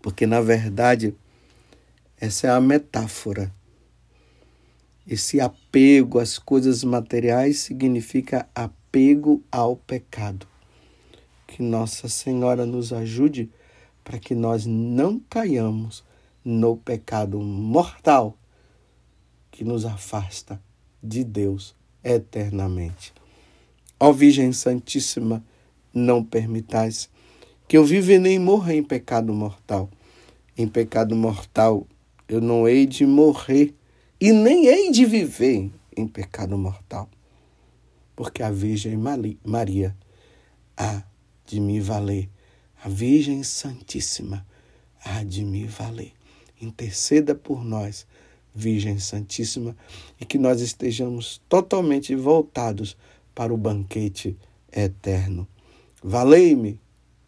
porque, 0.00 0.26
na 0.26 0.40
verdade, 0.40 1.14
essa 2.20 2.48
é 2.48 2.50
a 2.50 2.60
metáfora. 2.60 3.52
Esse 5.06 5.40
apego 5.40 6.18
às 6.18 6.38
coisas 6.38 6.84
materiais 6.84 7.60
significa 7.60 8.48
apego 8.54 9.42
ao 9.50 9.76
pecado. 9.76 10.46
Que 11.46 11.62
Nossa 11.62 12.08
Senhora 12.08 12.66
nos 12.66 12.92
ajude 12.92 13.50
para 14.04 14.18
que 14.18 14.34
nós 14.34 14.66
não 14.66 15.20
caiamos 15.30 16.04
no 16.44 16.76
pecado 16.76 17.40
mortal 17.40 18.36
que 19.50 19.64
nos 19.64 19.84
afasta 19.84 20.60
de 21.02 21.24
Deus 21.24 21.74
eternamente. 22.02 23.12
Ó 24.00 24.12
Virgem 24.12 24.52
Santíssima, 24.52 25.44
não 25.92 26.22
permitais 26.22 27.10
que 27.68 27.76
eu 27.76 27.84
viva 27.84 28.18
nem 28.18 28.38
morra 28.38 28.74
em 28.74 28.82
pecado 28.82 29.32
mortal. 29.34 29.90
Em 30.56 30.66
pecado 30.66 31.14
mortal 31.14 31.86
eu 32.26 32.40
não 32.40 32.66
hei 32.66 32.86
de 32.86 33.04
morrer 33.04 33.74
e 34.18 34.32
nem 34.32 34.66
hei 34.66 34.90
de 34.90 35.04
viver 35.04 35.70
em 35.94 36.08
pecado 36.08 36.56
mortal. 36.56 37.10
Porque 38.16 38.42
a 38.42 38.50
Virgem 38.50 38.98
Maria 39.44 39.94
há 40.74 41.02
de 41.44 41.60
me 41.60 41.78
valer. 41.78 42.30
A 42.82 42.88
Virgem 42.88 43.42
Santíssima 43.42 44.46
há 45.04 45.22
de 45.22 45.44
me 45.44 45.66
valer. 45.66 46.12
Interceda 46.60 47.34
por 47.34 47.62
nós, 47.62 48.06
Virgem 48.54 48.98
Santíssima, 48.98 49.76
e 50.18 50.24
que 50.24 50.38
nós 50.38 50.62
estejamos 50.62 51.40
totalmente 51.48 52.14
voltados 52.14 52.96
para 53.34 53.52
o 53.52 53.58
banquete 53.58 54.36
eterno. 54.72 55.46
Valei-me, 56.02 56.80